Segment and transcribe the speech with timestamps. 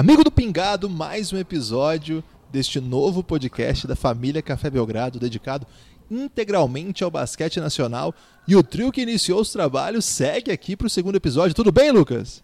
[0.00, 5.66] Amigo do Pingado, mais um episódio deste novo podcast da família Café Belgrado, dedicado
[6.10, 8.14] integralmente ao basquete nacional.
[8.48, 11.54] E o trio que iniciou os trabalhos segue aqui para o segundo episódio.
[11.54, 12.42] Tudo bem, Lucas?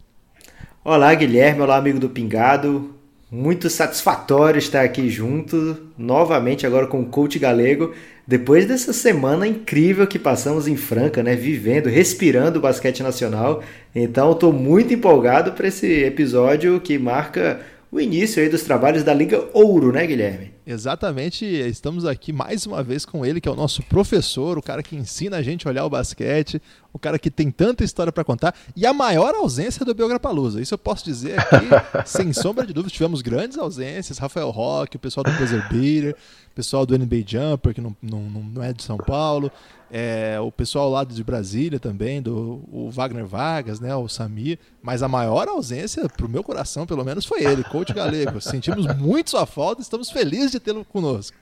[0.84, 1.62] Olá, Guilherme.
[1.62, 2.94] Olá, amigo do Pingado.
[3.28, 7.92] Muito satisfatório estar aqui junto, novamente agora com o coach galego,
[8.24, 13.64] depois dessa semana incrível que passamos em Franca, né, vivendo, respirando o basquete nacional.
[13.92, 19.12] Então, estou muito empolgado para esse episódio que marca o início aí dos trabalhos da
[19.12, 20.52] Liga Ouro, né, Guilherme?
[20.66, 24.82] Exatamente, estamos aqui mais uma vez com ele, que é o nosso professor, o cara
[24.82, 26.60] que ensina a gente a olhar o basquete,
[26.96, 30.60] o cara que tem tanta história para contar e a maior ausência do Belgrapalusa.
[30.60, 31.66] Isso eu posso dizer aqui,
[32.04, 32.92] sem sombra de dúvida.
[32.92, 36.16] Tivemos grandes ausências: Rafael Roque, o pessoal do Buzzer Beater,
[36.50, 39.52] o pessoal do NBA Jumper, que não, não, não é de São Paulo,
[39.90, 44.58] é, o pessoal lá de Brasília também, do o Wagner Vargas, né, o Samir.
[44.82, 48.40] Mas a maior ausência, pro meu coração pelo menos, foi ele, coach galego.
[48.40, 51.36] Sentimos muito sua falta, estamos felizes de tê-lo conosco.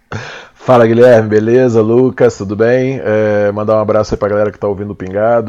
[0.55, 1.83] Fala Guilherme, beleza?
[1.83, 3.01] Lucas, tudo bem?
[3.03, 5.44] É, mandar um abraço aí pra galera que tá ouvindo o Pingado.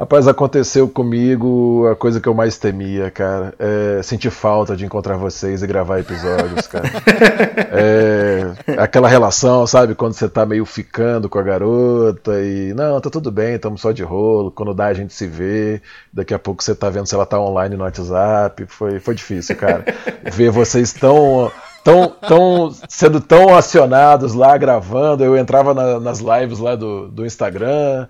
[0.00, 3.52] Rapaz, aconteceu comigo a coisa que eu mais temia, cara.
[3.58, 6.88] É sentir falta de encontrar vocês e gravar episódios, cara.
[7.70, 9.94] é, aquela relação, sabe?
[9.94, 12.72] Quando você tá meio ficando com a garota e.
[12.72, 14.50] Não, tá tudo bem, estamos só de rolo.
[14.50, 15.82] Quando dá, a gente se vê.
[16.10, 18.64] Daqui a pouco você tá vendo se ela tá online no WhatsApp.
[18.68, 19.84] Foi, foi difícil, cara.
[20.32, 21.52] Ver vocês tão
[21.84, 25.22] tão, tão sendo tão acionados lá gravando.
[25.22, 28.08] Eu entrava na, nas lives lá do, do Instagram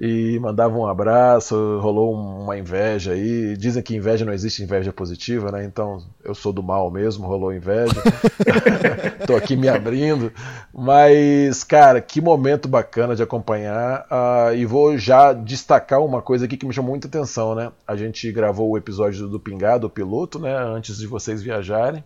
[0.00, 3.56] e mandava um abraço, rolou uma inveja aí.
[3.56, 5.64] Dizem que inveja não existe inveja positiva, né?
[5.64, 8.00] Então eu sou do mal mesmo, rolou inveja.
[9.26, 10.32] Tô aqui me abrindo.
[10.72, 14.06] Mas, cara, que momento bacana de acompanhar.
[14.08, 17.72] Uh, e vou já destacar uma coisa aqui que me chamou muita atenção, né?
[17.84, 20.56] A gente gravou o episódio do Pingado, o piloto, né?
[20.56, 22.04] Antes de vocês viajarem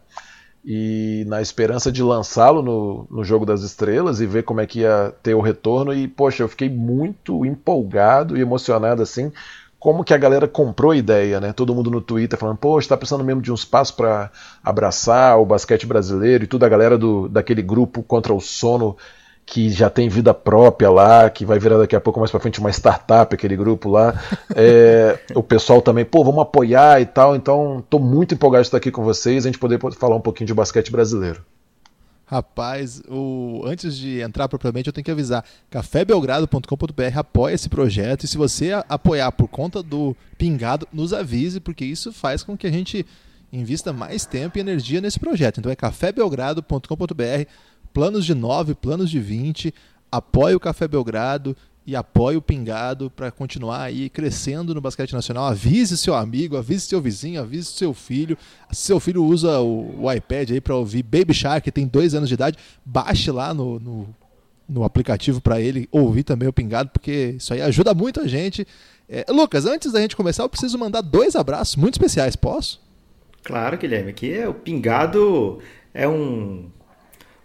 [0.64, 4.80] e na esperança de lançá-lo no, no Jogo das Estrelas e ver como é que
[4.80, 5.92] ia ter o retorno.
[5.92, 9.32] E, poxa, eu fiquei muito empolgado e emocionado assim.
[9.78, 11.52] Como que a galera comprou a ideia, né?
[11.52, 14.30] Todo mundo no Twitter falando, poxa, tá precisando mesmo de uns passos para
[14.62, 16.64] abraçar o basquete brasileiro e tudo.
[16.64, 18.96] A galera do, daquele grupo contra o sono
[19.44, 22.60] que já tem vida própria lá, que vai virar daqui a pouco mais para frente
[22.60, 24.20] uma startup, aquele grupo lá.
[24.54, 27.36] É, o pessoal também, pô, vamos apoiar e tal.
[27.36, 30.46] Então, estou muito empolgado de estar aqui com vocês, a gente poder falar um pouquinho
[30.46, 31.42] de basquete brasileiro.
[32.24, 33.62] Rapaz, o...
[33.66, 38.24] antes de entrar propriamente, eu tenho que avisar: cafébelgrado.com.br apoia esse projeto.
[38.24, 42.66] E se você apoiar por conta do pingado, nos avise, porque isso faz com que
[42.66, 43.04] a gente
[43.52, 45.60] invista mais tempo e energia nesse projeto.
[45.60, 47.46] Então é cafébelgrado.com.br
[47.92, 49.74] planos de 9, planos de 20,
[50.10, 55.46] apoie o Café Belgrado e apoie o Pingado para continuar aí crescendo no basquete nacional.
[55.46, 58.38] Avise seu amigo, avise seu vizinho, avise seu filho.
[58.70, 62.14] Se seu filho usa o, o iPad aí para ouvir Baby Shark, que tem dois
[62.14, 64.08] anos de idade, baixe lá no, no,
[64.68, 68.66] no aplicativo para ele ouvir também o Pingado, porque isso aí ajuda muito a gente.
[69.08, 72.80] É, Lucas, antes da gente começar, eu preciso mandar dois abraços muito especiais, posso?
[73.42, 74.10] Claro, Guilherme.
[74.10, 75.58] Aqui é o Pingado
[75.92, 76.70] é um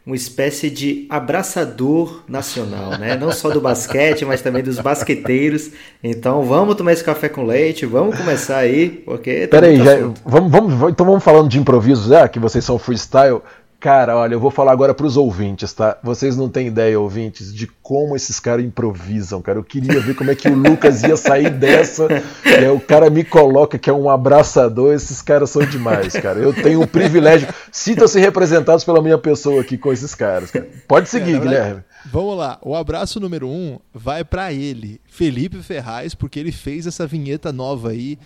[0.07, 3.17] uma espécie de abraçador nacional, né?
[3.17, 5.69] Não só do basquete, mas também dos basqueteiros.
[6.01, 9.47] Então vamos tomar esse café com leite, vamos começar aí, porque.
[9.47, 13.41] Peraí, já, vamos, vamos, então vamos falando de improviso já, que vocês são freestyle.
[13.79, 15.99] Cara, olha, eu vou falar agora para os ouvintes, tá?
[16.01, 19.59] Vocês não têm ideia, ouvintes, de como esses caras improvisam, cara.
[19.59, 22.07] Eu queria ver como é que o Lucas ia sair dessa.
[22.43, 24.95] E aí o cara me coloca que é um abraçador.
[24.95, 26.39] Esses caras são demais, cara.
[26.39, 27.47] Eu tenho o privilégio.
[27.71, 30.49] Sintam-se representados pela minha pessoa aqui com esses caras.
[30.49, 30.67] Cara.
[30.87, 31.83] Pode seguir, é, Guilherme.
[32.11, 32.57] Vamos lá.
[32.63, 37.91] O abraço número um vai para ele, Felipe Ferraz, porque ele fez essa vinheta nova
[37.91, 38.17] aí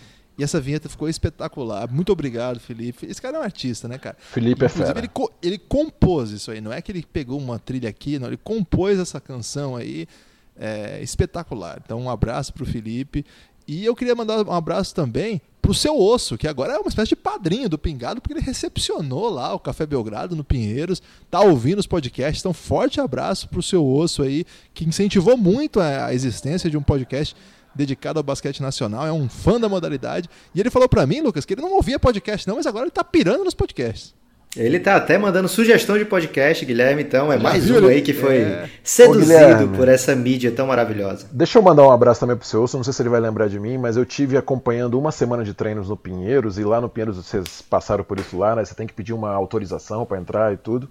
[0.42, 1.88] e essa vinheta ficou espetacular.
[1.88, 3.06] Muito obrigado, Felipe.
[3.06, 4.16] Esse cara é um artista, né, cara?
[4.18, 4.98] Felipe Inclusive, é fera.
[4.98, 5.10] Ele,
[5.40, 6.60] ele compôs isso aí.
[6.60, 8.26] Não é que ele pegou uma trilha aqui, não.
[8.26, 10.08] Ele compôs essa canção aí.
[10.54, 11.80] É, espetacular.
[11.82, 13.24] Então, um abraço pro Felipe.
[13.66, 17.10] E eu queria mandar um abraço também pro seu osso, que agora é uma espécie
[17.10, 21.00] de padrinho do Pingado, porque ele recepcionou lá o Café Belgrado no Pinheiros,
[21.30, 22.42] tá ouvindo os podcasts.
[22.42, 24.44] Então, forte abraço pro seu osso aí,
[24.74, 27.34] que incentivou muito a existência de um podcast
[27.74, 30.28] dedicado ao basquete nacional, é um fã da modalidade.
[30.54, 32.90] E ele falou para mim, Lucas, que ele não ouvia podcast não, mas agora ele
[32.90, 34.14] tá pirando nos podcasts.
[34.54, 38.40] Ele tá até mandando sugestão de podcast, Guilherme, então é mais um aí que foi
[38.40, 38.68] é...
[38.84, 41.26] seduzido Ô, por essa mídia tão maravilhosa.
[41.32, 43.48] Deixa eu mandar um abraço também pro seu Wilson, não sei se ele vai lembrar
[43.48, 46.88] de mim, mas eu tive acompanhando uma semana de treinos no Pinheiros, e lá no
[46.90, 48.62] Pinheiros vocês passaram por isso lá, né?
[48.62, 50.86] Você tem que pedir uma autorização para entrar e tudo.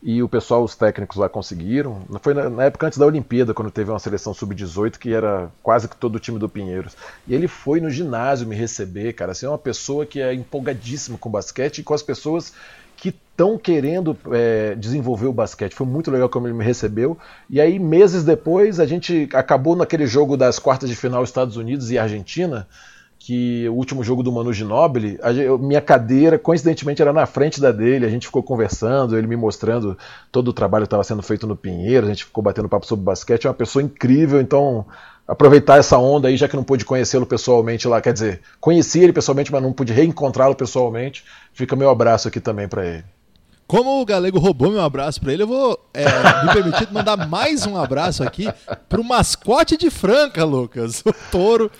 [0.00, 2.02] E o pessoal, os técnicos lá conseguiram.
[2.22, 5.88] Foi na, na época antes da Olimpíada, quando teve uma seleção sub-18 que era quase
[5.88, 6.96] que todo o time do Pinheiros.
[7.26, 9.32] E ele foi no ginásio me receber, cara.
[9.32, 12.52] Assim, é uma pessoa que é empolgadíssima com basquete e com as pessoas
[12.96, 15.74] que estão querendo é, desenvolver o basquete.
[15.74, 17.18] Foi muito legal como ele me recebeu.
[17.50, 21.90] E aí, meses depois, a gente acabou naquele jogo das quartas de final Estados Unidos
[21.90, 22.68] e Argentina
[23.28, 27.70] que o último jogo do Manu Ginóbili, a, minha cadeira, coincidentemente, era na frente da
[27.70, 29.98] dele, a gente ficou conversando, ele me mostrando
[30.32, 33.04] todo o trabalho que estava sendo feito no Pinheiro, a gente ficou batendo papo sobre
[33.04, 34.86] basquete, é uma pessoa incrível, então
[35.26, 39.12] aproveitar essa onda aí, já que não pude conhecê-lo pessoalmente lá, quer dizer, conheci ele
[39.12, 41.22] pessoalmente, mas não pude reencontrá-lo pessoalmente,
[41.52, 43.04] fica meu abraço aqui também para ele.
[43.68, 46.06] Como o Galego roubou meu abraço para ele, eu vou é,
[46.42, 48.46] me permitir mandar mais um abraço aqui
[48.88, 51.02] pro mascote de Franca, Lucas.
[51.04, 51.70] O touro.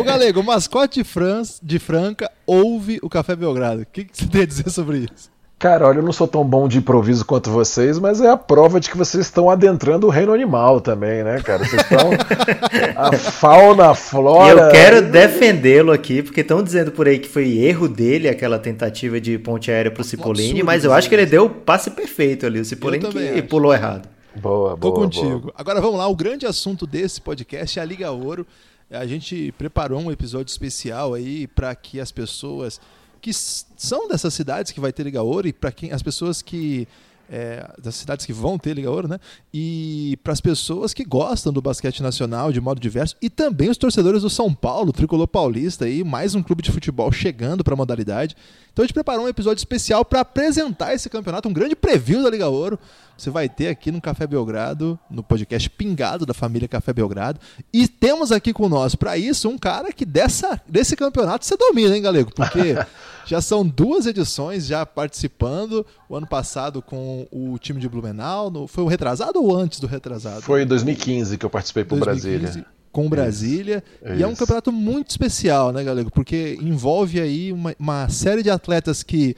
[0.00, 3.82] Ô, Galego, o mascote de, Fran de Franca ouve o Café Belgrado.
[3.82, 5.30] O que, que você tem a dizer sobre isso?
[5.58, 8.78] Cara, olha, eu não sou tão bom de improviso quanto vocês, mas é a prova
[8.78, 11.64] de que vocês estão adentrando o reino animal também, né, cara?
[11.64, 12.10] Vocês estão.
[12.94, 14.60] a fauna, a flora.
[14.60, 18.56] E eu quero defendê-lo aqui, porque estão dizendo por aí que foi erro dele aquela
[18.56, 22.46] tentativa de ponte aérea pro Cipollini, mas eu acho que ele deu o passe perfeito
[22.46, 22.60] ali.
[22.60, 23.42] O Cipollini que acho.
[23.48, 24.08] pulou errado.
[24.36, 24.78] Boa, boa.
[24.78, 25.40] Tô contigo.
[25.40, 25.54] Boa.
[25.56, 28.46] Agora vamos lá, o grande assunto desse podcast é a Liga Ouro.
[28.88, 32.80] A gente preparou um episódio especial aí para que as pessoas
[33.20, 36.86] que são dessas cidades que vai ter Liga Ouro e para quem as pessoas que
[37.30, 39.20] é, das cidades que vão ter Liga Ouro, né?
[39.52, 43.76] E para as pessoas que gostam do basquete nacional de modo diverso e também os
[43.76, 47.76] torcedores do São Paulo, tricolor paulista aí, mais um clube de futebol chegando para a
[47.76, 48.34] modalidade.
[48.78, 52.30] Então a gente preparou um episódio especial para apresentar esse campeonato, um grande preview da
[52.30, 52.78] Liga Ouro.
[53.16, 57.40] Você vai ter aqui no Café Belgrado, no podcast Pingado da família Café Belgrado.
[57.72, 61.96] E temos aqui com nós, para isso, um cara que dessa, desse campeonato você domina,
[61.96, 62.32] hein, Galego?
[62.32, 62.76] Porque
[63.26, 65.84] já são duas edições já participando.
[66.08, 68.48] O ano passado com o time de Blumenau.
[68.48, 70.42] No, foi o retrasado ou antes do retrasado?
[70.42, 72.38] Foi em 2015 que eu participei por 2015.
[72.38, 73.82] Brasília com Brasília.
[74.02, 76.10] Isso, e é um campeonato muito especial, né, Galego?
[76.10, 79.36] Porque envolve aí uma, uma, série de atletas que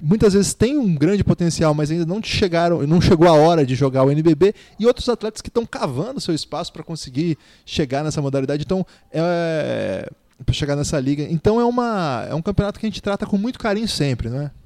[0.00, 3.74] muitas vezes têm um grande potencial, mas ainda não chegaram, não chegou a hora de
[3.74, 8.20] jogar o NBB, e outros atletas que estão cavando seu espaço para conseguir chegar nessa
[8.20, 8.62] modalidade.
[8.62, 10.08] Então, é
[10.44, 11.22] para chegar nessa liga.
[11.22, 14.50] Então é uma é um campeonato que a gente trata com muito carinho sempre, né?
[14.50, 14.65] É,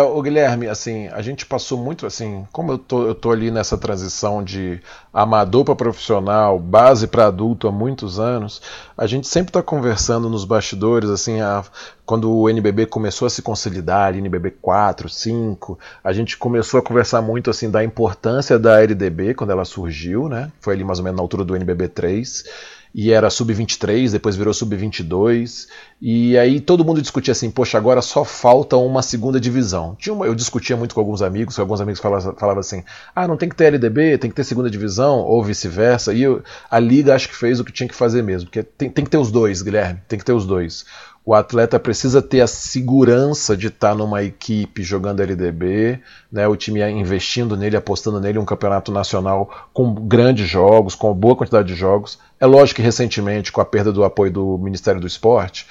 [0.00, 3.76] o Guilherme, assim, a gente passou muito assim, como eu tô, eu tô ali nessa
[3.76, 4.80] transição de
[5.12, 8.62] amador para profissional, base para adulto há muitos anos,
[8.96, 11.64] a gente sempre está conversando nos bastidores, assim, a,
[12.06, 17.20] quando o NBB começou a se consolidar, NBB 4, 5, a gente começou a conversar
[17.20, 20.50] muito assim da importância da LDB quando ela surgiu, né?
[20.60, 22.44] Foi ali mais ou menos na altura do NBB 3
[22.94, 25.66] e era sub-23, depois virou sub-22,
[26.00, 29.96] e aí todo mundo discutia assim, poxa, agora só falta uma segunda divisão.
[29.98, 32.84] Tinha uma, eu discutia muito com alguns amigos, alguns amigos falavam, falavam assim,
[33.14, 36.42] ah, não tem que ter LDB, tem que ter segunda divisão, ou vice-versa, e eu,
[36.70, 39.10] a Liga acho que fez o que tinha que fazer mesmo, porque tem, tem que
[39.10, 40.84] ter os dois, Guilherme, tem que ter os dois.
[41.24, 46.82] O atleta precisa ter a segurança de estar numa equipe jogando LDB, né, o time
[46.90, 52.18] investindo nele, apostando nele, um campeonato nacional com grandes jogos, com boa quantidade de jogos.
[52.40, 55.64] É lógico que recentemente, com a perda do apoio do Ministério do Esporte,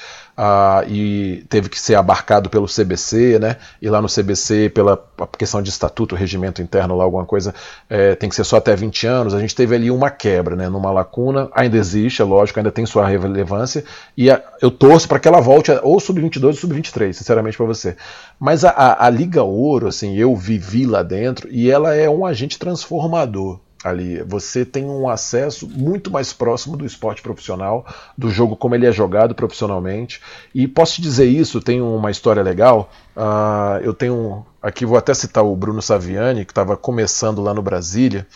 [0.44, 3.58] ah, e teve que ser abarcado pelo CBC, né?
[3.80, 5.00] E lá no CBC, pela
[5.38, 7.54] questão de estatuto, regimento interno, lá alguma coisa,
[7.88, 9.36] é, tem que ser só até 20 anos.
[9.36, 10.68] A gente teve ali uma quebra, né?
[10.68, 13.84] Numa lacuna, ainda existe, é lógico, ainda tem sua relevância,
[14.18, 17.96] e a, eu torço para que ela volte ou sub-22 ou sub-23, sinceramente para você.
[18.40, 22.26] Mas a, a, a Liga Ouro, assim, eu vivi lá dentro e ela é um
[22.26, 24.22] agente transformador ali.
[24.24, 27.86] Você tem um acesso muito mais próximo do esporte profissional,
[28.18, 30.22] do jogo como ele é jogado profissionalmente.
[30.54, 32.92] E posso te dizer isso, tem uma história legal.
[33.16, 34.46] Uh, eu tenho.
[34.62, 38.28] Aqui vou até citar o Bruno Saviani, que estava começando lá no Brasília,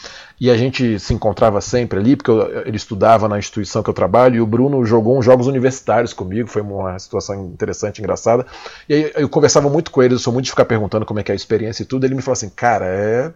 [0.41, 3.93] e a gente se encontrava sempre ali, porque eu, ele estudava na instituição que eu
[3.93, 8.43] trabalho, e o Bruno jogou uns jogos universitários comigo, foi uma situação interessante, engraçada.
[8.89, 11.23] E aí eu conversava muito com ele, eu sou muito de ficar perguntando como é
[11.23, 12.03] que é a experiência e tudo.
[12.03, 13.31] Ele me falou assim, cara, é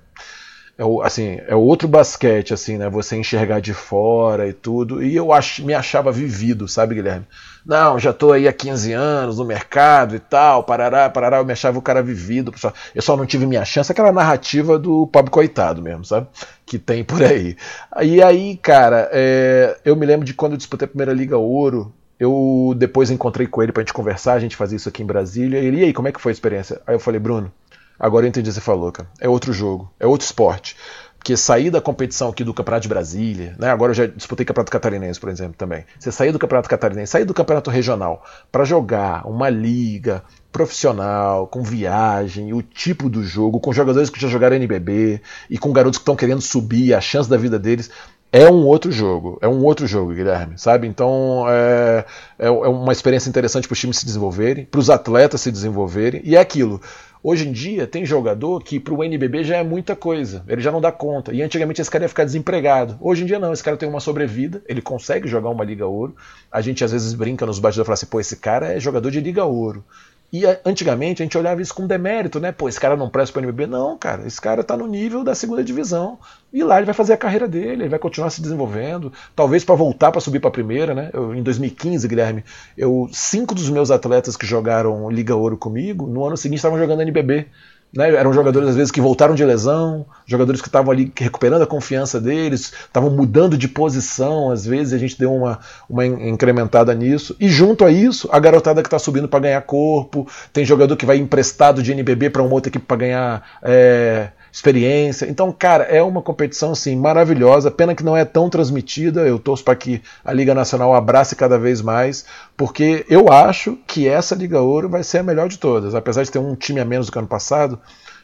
[0.80, 2.90] é o, assim, é outro basquete, assim, né?
[2.90, 5.04] Você enxergar de fora e tudo.
[5.04, 7.28] E eu ach, me achava vivido, sabe, Guilherme?
[7.66, 11.40] Não, já tô aí há 15 anos no mercado e tal, parará, parará.
[11.40, 12.54] Eu me achava o cara vivido.
[12.96, 13.92] Eu só não tive minha chance.
[13.92, 16.28] Aquela narrativa do pobre coitado mesmo, sabe?
[16.66, 17.58] Que tem por aí.
[18.02, 21.94] E aí, cara, é, eu me lembro de quando eu disputei a primeira Liga Ouro.
[22.18, 25.58] Eu depois encontrei com ele pra gente conversar, a gente fazia isso aqui em Brasília.
[25.58, 26.82] Ele, e aí, como é que foi a experiência?
[26.88, 27.52] Aí eu falei, Bruno,
[28.00, 29.10] Agora eu entendi o que você falou, cara.
[29.20, 30.76] É outro jogo, é outro esporte.
[31.20, 33.70] Porque sair da competição aqui do Campeonato de Brasília, né?
[33.70, 35.84] agora eu já disputei Campeonato Catarinense, por exemplo, também.
[36.00, 41.62] Você sair do Campeonato Catarinense, sair do Campeonato Regional para jogar uma liga profissional, com
[41.62, 46.04] viagem, o tipo do jogo, com jogadores que já jogaram NBB e com garotos que
[46.04, 47.92] estão querendo subir, a chance da vida deles
[48.32, 50.88] é um outro jogo, é um outro jogo, Guilherme, sabe?
[50.88, 52.06] Então é,
[52.38, 56.22] é, é uma experiência interessante para os times se desenvolverem, para os atletas se desenvolverem,
[56.24, 56.80] e é aquilo.
[57.22, 60.72] Hoje em dia tem jogador que para o NBB já é muita coisa, ele já
[60.72, 61.34] não dá conta.
[61.34, 62.98] E antigamente esse cara ia ficar desempregado.
[63.02, 66.16] Hoje em dia não, esse cara tem uma sobrevida, ele consegue jogar uma Liga Ouro.
[66.50, 69.12] A gente às vezes brinca nos bastidores e fala assim: pô, esse cara é jogador
[69.12, 69.84] de Liga Ouro.
[70.32, 72.52] E antigamente a gente olhava isso com demérito, né?
[72.52, 73.66] Pô, esse cara não presta para o NBB.
[73.66, 76.20] Não, cara, esse cara está no nível da segunda divisão.
[76.54, 79.12] E lá ele vai fazer a carreira dele, ele vai continuar se desenvolvendo.
[79.36, 81.10] Talvez para voltar para subir para a primeira, né?
[81.14, 82.44] Eu, em 2015, Guilherme,
[82.78, 87.02] eu cinco dos meus atletas que jogaram Liga Ouro comigo, no ano seguinte estavam jogando
[87.02, 87.48] NBB.
[87.94, 88.14] Né?
[88.16, 92.20] Eram jogadores, às vezes, que voltaram de lesão, jogadores que estavam ali recuperando a confiança
[92.20, 97.36] deles, estavam mudando de posição, às vezes, a gente deu uma, uma incrementada nisso.
[97.40, 101.06] E junto a isso, a garotada que está subindo para ganhar corpo, tem jogador que
[101.06, 103.44] vai emprestado de NBB para uma outra equipe para ganhar.
[103.64, 105.26] É, experiência.
[105.30, 107.72] Então, cara, é uma competição assim maravilhosa.
[107.72, 109.22] Pena que não é tão transmitida.
[109.22, 112.26] Eu torço para que a Liga Nacional abrace cada vez mais,
[112.58, 115.96] porque eu acho que essa Liga Ouro vai ser a melhor de todas.
[115.96, 117.80] Apesar de ter um time a menos do que ano passado,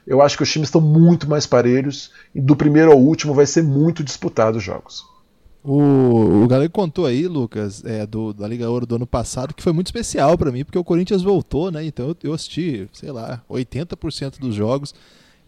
[0.05, 3.45] eu acho que os times estão muito mais parelhos e do primeiro ao último vai
[3.45, 5.05] ser muito disputado os jogos.
[5.63, 9.63] O, o Galego contou aí, Lucas, é, do, da Liga Ouro do ano passado, que
[9.63, 11.83] foi muito especial para mim, porque o Corinthians voltou, né?
[11.83, 14.93] Então eu, eu assisti, sei lá, 80% dos jogos.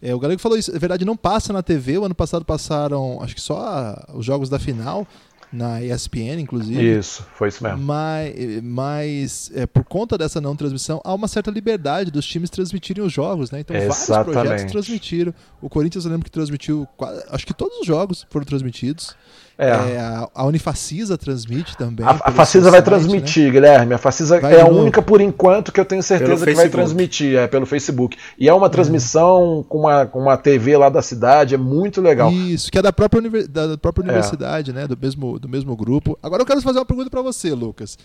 [0.00, 3.20] É, o Galego falou isso, na verdade não passa na TV, o ano passado passaram,
[3.22, 5.06] acho que só os jogos da final,
[5.52, 6.98] na ESPN, inclusive.
[6.98, 7.78] Isso, foi isso mesmo.
[7.78, 13.02] Mas, mas é, por conta dessa não transmissão, há uma certa liberdade dos times transmitirem
[13.02, 13.60] os jogos, né?
[13.60, 14.08] Então Exatamente.
[14.08, 15.34] vários projetos transmitiram.
[15.60, 16.86] O Corinthians eu lembro que transmitiu,
[17.30, 19.16] acho que todos os jogos foram transmitidos.
[19.58, 19.70] É.
[19.70, 22.06] É, a, a Unifacisa transmite também.
[22.06, 23.50] A, a Facisa vai site, transmitir, né?
[23.50, 23.94] Guilherme.
[23.94, 27.36] A Facisa vai é a única por enquanto que eu tenho certeza que vai transmitir,
[27.36, 28.16] é pelo Facebook.
[28.38, 32.30] E é uma transmissão com, uma, com uma TV lá da cidade, é muito legal.
[32.30, 34.04] Isso, que é da própria, da própria é.
[34.04, 34.86] universidade, né?
[34.86, 36.16] Do mesmo, do mesmo grupo.
[36.22, 37.98] Agora eu quero fazer uma pergunta para você, Lucas.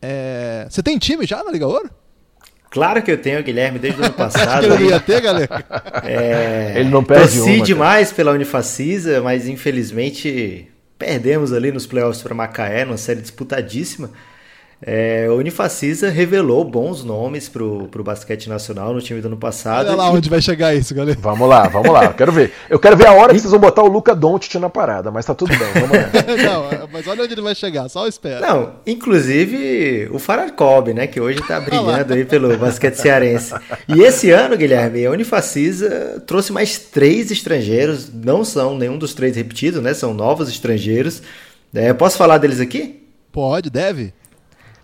[0.00, 1.90] É, você tem time já na Liga Ouro?
[2.70, 4.66] Claro que eu tenho, Guilherme, desde o ano passado.
[4.66, 5.64] que ele ia ter, galera?
[6.04, 12.22] É, ele não perde Torci uma, demais pela Unifacisa, mas infelizmente perdemos ali nos playoffs
[12.22, 14.10] para Macaé, numa série disputadíssima.
[14.82, 19.86] É, o Unifacisa revelou bons nomes pro, pro basquete nacional no time do ano passado.
[19.86, 21.18] Olha lá onde vai chegar isso, galera.
[21.20, 22.12] Vamos lá, vamos lá.
[22.12, 22.52] quero ver.
[22.68, 25.24] Eu quero ver a hora que vocês vão botar o Luca Doncic na parada, mas
[25.24, 26.06] tá tudo bem, vamos lá.
[26.80, 28.46] Não, mas olha onde ele vai chegar, só espera.
[28.46, 33.54] Não, inclusive o Fararcob, né, que hoje tá brilhando aí pelo basquete cearense.
[33.88, 39.36] E esse ano, Guilherme, a Unifacisa trouxe mais três estrangeiros, não são nenhum dos três
[39.36, 41.22] repetidos, né, são novos estrangeiros.
[41.74, 43.02] É, posso falar deles aqui?
[43.32, 44.12] Pode, deve.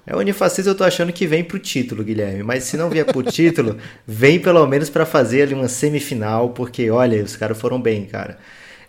[0.06, 2.42] É, o Unifacisa eu tô achando que vem pro título, Guilherme.
[2.42, 6.90] Mas se não vier pro título, vem pelo menos para fazer ali uma semifinal, porque
[6.90, 8.38] olha, os caras foram bem, cara.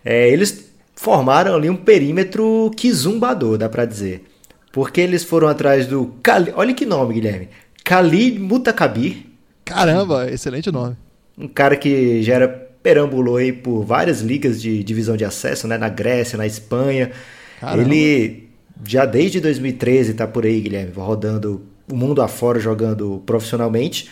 [0.04, 4.24] É, eles formaram ali um perímetro quizumbador, dá pra dizer.
[4.72, 6.14] Porque eles foram atrás do.
[6.22, 6.52] Kali...
[6.56, 7.48] Olha que nome, Guilherme.
[7.84, 9.18] Khalid Mutakabir.
[9.64, 10.96] Caramba, excelente nome.
[11.38, 15.78] Um cara que já era perambulou aí por várias ligas de divisão de acesso, né?
[15.78, 17.12] Na Grécia, na Espanha.
[17.60, 17.82] Caramba.
[17.82, 18.43] Ele
[18.86, 24.08] já desde 2013 está por aí, Guilherme, rodando o mundo afora jogando profissionalmente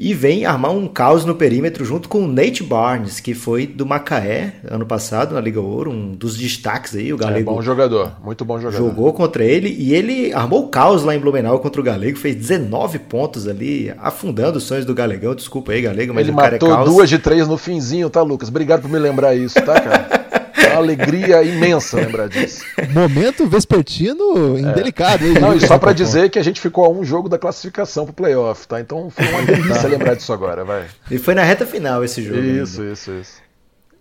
[0.00, 3.84] e vem armar um caos no perímetro junto com o Nate Barnes, que foi do
[3.84, 7.50] Macaé ano passado na Liga Ouro, um dos destaques aí, o é, Galego.
[7.50, 8.78] É bom jogador, muito bom jogador.
[8.78, 12.36] Jogou contra ele e ele armou o caos lá em Blumenau contra o Galego, fez
[12.36, 15.34] 19 pontos ali, afundando os sonhos do Galegão.
[15.34, 16.88] Desculpa aí, Galego, mas ele o cara matou é caos.
[16.88, 18.48] duas de três no finzinho, tá, Lucas?
[18.48, 20.28] Obrigado por me lembrar isso, tá, cara?
[20.66, 22.64] uma alegria imensa lembrar disso.
[22.90, 25.24] Momento vespertino indelicado.
[25.24, 25.38] É.
[25.40, 28.14] Não, e só para dizer que a gente ficou a um jogo da classificação pro
[28.14, 28.80] playoff, tá?
[28.80, 29.88] Então foi uma delícia tá.
[29.88, 30.86] lembrar disso agora, vai.
[31.10, 32.40] E foi na reta final esse jogo.
[32.40, 32.92] Isso, ainda.
[32.92, 33.48] isso, isso.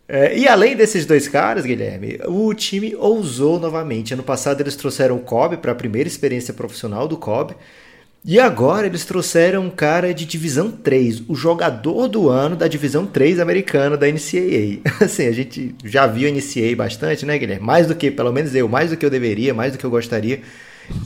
[0.09, 4.13] É, e além desses dois caras, Guilherme, o time ousou novamente.
[4.13, 7.55] Ano passado eles trouxeram o Kobe para a primeira experiência profissional do Kobe.
[8.29, 13.05] E agora eles trouxeram um cara de divisão 3, o jogador do ano da divisão
[13.05, 14.81] 3 americana da NCAA.
[14.99, 17.65] Assim, a gente já viu a NCAA bastante, né, Guilherme?
[17.65, 19.89] Mais do que, pelo menos eu, mais do que eu deveria, mais do que eu
[19.89, 20.41] gostaria.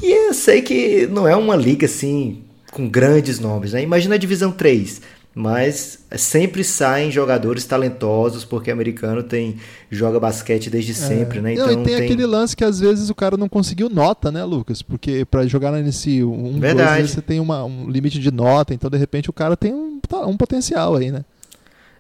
[0.02, 3.84] E eu sei que não é uma liga assim com grandes nomes, né?
[3.84, 5.02] Imagina a divisão 3
[5.34, 9.56] mas sempre saem jogadores talentosos porque americano tem
[9.90, 10.96] joga basquete desde é.
[10.96, 11.54] sempre, né?
[11.54, 14.32] Então não, e tem, tem, aquele lance que às vezes o cara não conseguiu nota,
[14.32, 14.82] né, Lucas?
[14.82, 17.00] Porque para jogar na NC 1, Verdade.
[17.00, 20.00] Dois, você tem uma, um limite de nota, então de repente o cara tem um,
[20.28, 21.24] um potencial aí, né?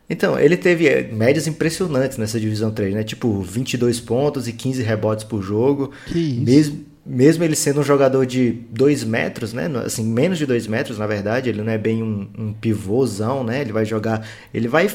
[0.10, 3.02] Então, ele teve eh, médias impressionantes nessa divisão 3, né?
[3.02, 5.92] Tipo, 22 pontos e 15 rebotes por jogo.
[6.06, 6.42] Que isso.
[6.42, 9.70] Mesmo, mesmo ele sendo um jogador de 2 metros, né?
[9.86, 11.50] Assim, menos de 2 metros, na verdade.
[11.50, 13.62] Ele não é bem um, um pivôzão, né?
[13.62, 14.28] Ele vai jogar...
[14.54, 14.90] Ele vai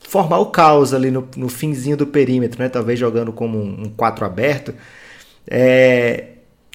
[0.00, 2.68] formar o caos ali no, no finzinho do perímetro, né?
[2.68, 4.74] Talvez jogando como um 4 aberto.
[5.46, 6.24] É...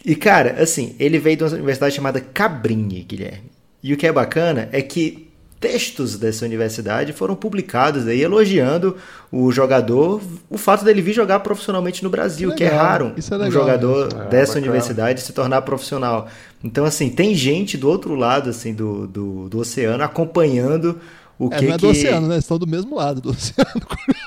[0.03, 3.51] E, cara, assim, ele veio de uma universidade chamada Cabrini, Guilherme.
[3.81, 5.24] E o que é bacana é que
[5.59, 8.95] textos dessa universidade foram publicados aí elogiando
[9.31, 13.13] o jogador, o fato dele vir jogar profissionalmente no Brasil, é que é legal, raro
[13.17, 14.25] isso é um legal, jogador né?
[14.25, 14.65] É, dessa bacana.
[14.65, 16.27] universidade se tornar profissional.
[16.63, 20.99] Então, assim, tem gente do outro lado assim do, do, do oceano acompanhando
[21.37, 21.81] o É, que não é que...
[21.81, 22.37] do oceano, né?
[22.37, 23.81] Estão do mesmo lado do oceano.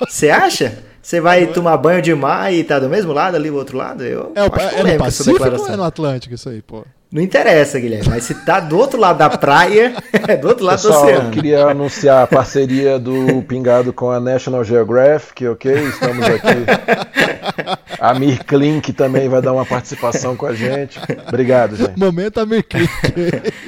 [0.08, 0.78] Você acha?
[1.02, 4.04] Você vai tomar banho de mar e tá do mesmo lado ali, o outro lado?
[4.04, 6.84] Eu É, o, acho é no Pacífico ou é no Atlântico isso aí, pô?
[7.10, 9.94] Não interessa, Guilherme, mas se tá do outro lado da praia,
[10.28, 11.28] é do outro lado do Pessoal, oceano.
[11.28, 15.72] eu queria anunciar a parceria do Pingado com a National Geographic, ok?
[15.72, 17.78] Estamos aqui.
[17.98, 21.00] A Mir Klink também vai dar uma participação com a gente.
[21.26, 21.98] Obrigado, gente.
[21.98, 22.88] Momento Amir Klink.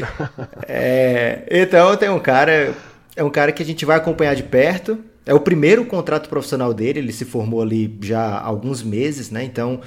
[0.68, 2.73] É, então tem um cara,
[3.16, 4.99] é um cara que a gente vai acompanhar de perto.
[5.26, 9.44] É o primeiro contrato profissional dele, ele se formou ali já há alguns meses, né?
[9.44, 9.80] Então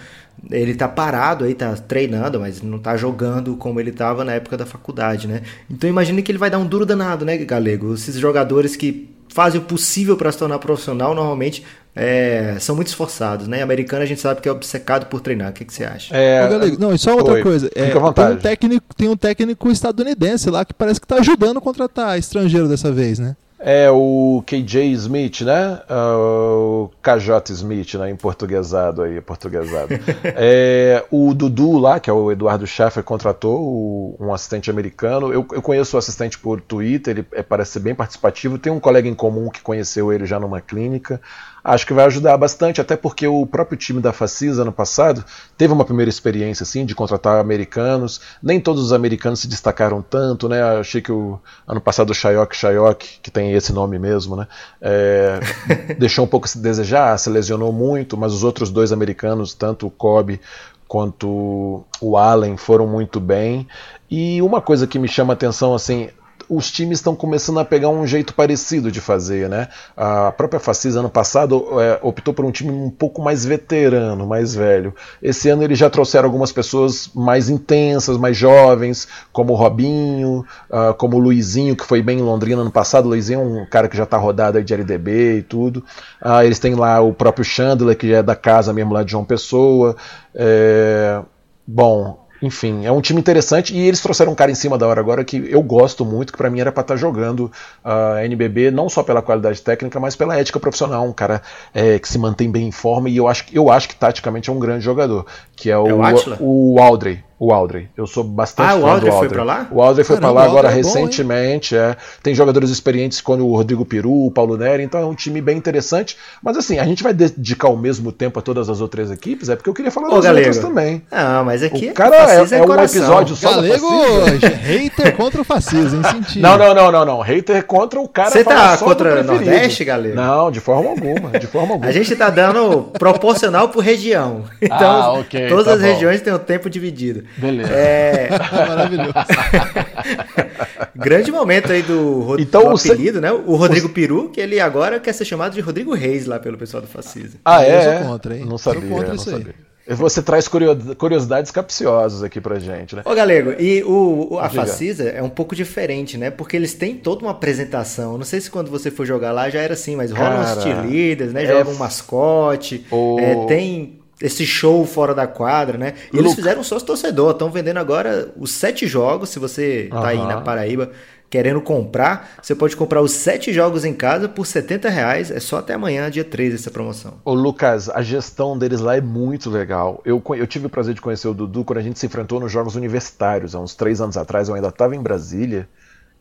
[0.51, 4.57] ele tá parado aí, tá treinando, mas não tá jogando como ele tava na época
[4.57, 5.41] da faculdade, né?
[5.69, 7.93] Então imagina que ele vai dar um duro danado, né, Galego?
[7.93, 11.63] Esses jogadores que fazem o possível para se tornar profissional normalmente
[11.95, 13.61] é, são muito esforçados, né?
[13.61, 15.51] Americano a gente sabe que é obcecado por treinar.
[15.51, 16.15] O que, que você acha?
[16.15, 17.69] É, Ô, Galego, não, e só outra Oi, coisa.
[17.75, 21.61] É, tem, um técnico, tem um técnico estadunidense lá que parece que tá ajudando a
[21.61, 23.35] contratar estrangeiro dessa vez, né?
[23.65, 25.81] É o KJ Smith, né?
[25.87, 28.09] Ah, O KJ Smith, né?
[28.09, 29.93] Em portuguesado aí, portuguesado.
[30.35, 35.31] é, o Dudu lá, que é o Eduardo Schaffer, contratou um assistente americano.
[35.31, 38.59] Eu, eu conheço o assistente por Twitter, ele é, parece ser bem participativo.
[38.59, 41.21] Tem um colega em comum que conheceu ele já numa clínica.
[41.63, 45.23] Acho que vai ajudar bastante, até porque o próprio time da Facis ano passado
[45.57, 48.19] teve uma primeira experiência assim de contratar americanos.
[48.41, 50.61] Nem todos os americanos se destacaram tanto, né?
[50.61, 54.47] Achei que o ano passado o Shayok Shayok, que tem esse nome mesmo, né?
[54.83, 55.39] é,
[55.97, 59.87] deixou um pouco a se desejar, se lesionou muito, mas os outros dois americanos, tanto
[59.87, 60.41] o Kobe
[60.87, 63.67] quanto o Allen, foram muito bem.
[64.11, 66.09] E uma coisa que me chama a atenção assim,
[66.55, 69.67] os times estão começando a pegar um jeito parecido de fazer, né?
[69.95, 74.53] A própria Facis ano passado é, optou por um time um pouco mais veterano, mais
[74.53, 74.93] velho.
[75.21, 80.93] Esse ano eles já trouxeram algumas pessoas mais intensas, mais jovens, como o Robinho, ah,
[80.93, 83.05] como o Luizinho, que foi bem em Londrina ano passado.
[83.05, 85.83] O Luizinho é um cara que já está rodado aí de LDB e tudo.
[86.21, 89.25] Ah, eles têm lá o próprio Chandler, que é da casa mesmo lá de João
[89.25, 89.95] Pessoa.
[90.35, 91.21] É,
[91.65, 94.99] Bom, enfim, é um time interessante e eles trouxeram um cara em cima da hora
[94.99, 97.49] agora que eu gosto muito, que pra mim era pra estar jogando
[97.81, 101.41] a NBB não só pela qualidade técnica, mas pela ética profissional, um cara
[101.73, 104.53] é, que se mantém bem em forma e eu acho, eu acho que taticamente é
[104.53, 105.25] um grande jogador,
[105.55, 106.03] que é o, É o
[106.41, 107.23] o Aldrey.
[107.45, 107.89] O Aldrey.
[107.97, 109.31] Eu sou bastante Ah, o fã Aldrey do foi Aldrey.
[109.33, 109.67] pra lá?
[109.71, 111.75] O Aldrey foi Caramba, pra lá o agora é bom, recentemente.
[111.75, 111.97] é.
[112.21, 115.57] Tem jogadores experientes como o Rodrigo Peru, o Paulo Neri, então é um time bem
[115.57, 116.15] interessante.
[116.41, 119.55] Mas assim, a gente vai dedicar o mesmo tempo a todas as outras equipes, é
[119.55, 120.47] porque eu queria falar Ô, das Galego.
[120.47, 121.01] outras também.
[121.11, 124.47] Não, mas aqui O cara é, Facis é um episódio só da Galego, Facisa.
[124.55, 126.03] hater contra o fascismo, hein?
[126.11, 126.39] Senti.
[126.39, 127.19] Não, não, não, não, não.
[127.21, 128.31] Hater contra o cara.
[128.31, 129.23] Você tá contra o.
[129.23, 130.15] Nordeste, Galego?
[130.15, 131.89] Não, de forma alguma, de forma alguma.
[131.89, 134.43] A gente tá dando proporcional por região.
[134.61, 135.85] Então, Ah, ok, todas tá as bom.
[135.87, 137.23] regiões têm o tempo dividido.
[137.37, 137.71] Beleza.
[137.73, 138.29] É,
[138.67, 139.13] Maravilhoso.
[140.95, 143.31] grande momento aí do, Ro- Então, do o apelido, né?
[143.31, 146.81] O Rodrigo Peru, que ele agora quer ser chamado de Rodrigo Reis lá pelo pessoal
[146.81, 147.39] do Fascismo.
[147.43, 147.97] Ah, Eu é?
[147.99, 148.45] sou contra, hein?
[148.45, 149.37] Não Sou sabia, contra não isso aí.
[149.37, 149.55] sabia.
[149.85, 153.01] Você traz curio- curiosidades capciosas aqui pra gente, né?
[153.03, 154.47] Ô, Galego, e o, o- a.
[154.49, 156.31] Facisa é um pouco diferente, né?
[156.31, 158.17] Porque eles têm toda uma apresentação.
[158.17, 161.33] Não sei se quando você for jogar lá já era assim, mas rolam os cheerleaders,
[161.33, 161.43] né?
[161.43, 165.95] é Joga um mascote, O- é, tem esse show fora da quadra, né?
[166.13, 169.29] E eles fizeram um sócio torcedor, estão vendendo agora os sete jogos.
[169.29, 170.91] Se você tá aí na Paraíba
[171.29, 175.29] querendo comprar, você pode comprar os sete jogos em casa por 70 reais.
[175.29, 177.15] É só até amanhã, dia 13, essa promoção.
[177.25, 180.01] Ô Lucas, a gestão deles lá é muito legal.
[180.05, 182.51] Eu, eu tive o prazer de conhecer o Dudu quando a gente se enfrentou nos
[182.51, 184.47] Jogos Universitários, há uns três anos atrás.
[184.47, 185.67] Eu ainda estava em Brasília,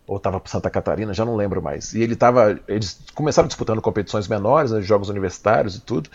[0.06, 1.92] ou estava para Santa Catarina, já não lembro mais.
[1.94, 2.58] E ele tava.
[2.66, 6.10] Eles começaram disputando competições menores, né, Jogos Universitários e tudo.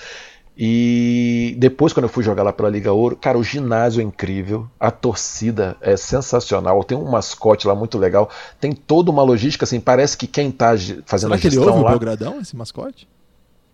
[0.57, 4.67] E depois, quando eu fui jogar lá pela Liga Ouro, cara, o ginásio é incrível,
[4.79, 8.27] a torcida é sensacional, tem um mascote lá muito legal,
[8.59, 10.71] tem toda uma logística, assim, parece que quem tá
[11.05, 11.91] fazendo Será a que ele gestão ouve o lá.
[11.91, 13.07] Belgradão, esse mascote?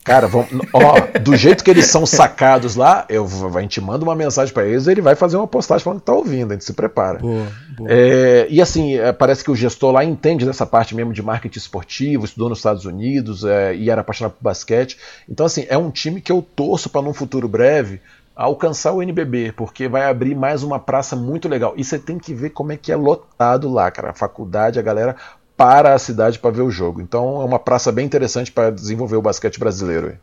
[0.04, 4.16] Cara, vamos, ó, do jeito que eles são sacados lá, eu, a gente manda uma
[4.16, 6.74] mensagem para eles, ele vai fazer uma postagem falando que tá ouvindo, a gente se
[6.74, 7.20] prepara.
[7.20, 7.90] Boa, boa.
[7.90, 11.58] É, e assim, é, parece que o gestor lá entende dessa parte mesmo de marketing
[11.58, 14.98] esportivo, estudou nos Estados Unidos é, e era apaixonado por basquete.
[15.30, 18.02] Então, assim, é um time que eu torço para num futuro breve
[18.36, 21.74] alcançar o NBB, porque vai abrir mais uma praça muito legal.
[21.78, 24.10] E você tem que ver como é que é lotado lá, cara.
[24.10, 25.16] A faculdade, a galera
[25.56, 27.02] para a cidade para ver o jogo.
[27.02, 30.18] Então é uma praça bem interessante para desenvolver o basquete brasileiro.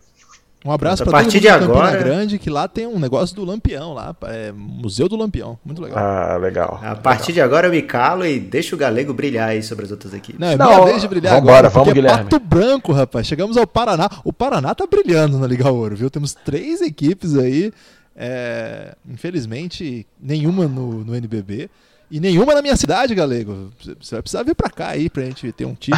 [0.64, 1.96] Um abraço para todo mundo de agora...
[1.96, 5.98] Grande, que lá tem um negócio do Lampião, lá, é Museu do Lampião, muito legal.
[5.98, 6.78] Ah, legal.
[6.82, 7.34] A partir legal.
[7.34, 10.38] de agora eu me calo e deixo o Galego brilhar aí sobre as outras equipes.
[10.38, 11.68] Não, é minha vez de brilhar vambora, agora.
[11.70, 12.24] Vamos, Guilherme.
[12.24, 13.26] Pato Branco, rapaz.
[13.26, 14.10] Chegamos ao Paraná.
[14.22, 16.10] O Paraná tá brilhando na Liga Ouro, viu?
[16.10, 17.72] Temos três equipes aí.
[18.14, 18.94] É...
[19.08, 21.70] Infelizmente, nenhuma no, no NBB.
[22.10, 23.70] E nenhuma na minha cidade, galego.
[24.00, 25.96] Você vai precisar vir pra cá aí pra gente ter um time.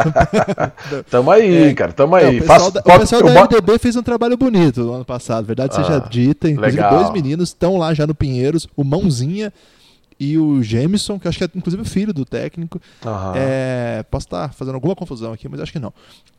[1.10, 2.36] tamo aí, é, cara, tamo aí.
[2.36, 5.46] É, o pessoal, da, o pessoal da MDB fez um trabalho bonito no ano passado,
[5.46, 6.50] verdade ah, seja dita.
[6.50, 6.98] Inclusive, legal.
[6.98, 9.50] dois meninos estão lá já no Pinheiros, o Mãozinha
[10.20, 12.80] e o Jameson, que acho que é inclusive o filho do técnico.
[13.04, 13.32] Uhum.
[13.34, 15.94] É, posso estar fazendo alguma confusão aqui, mas acho que não.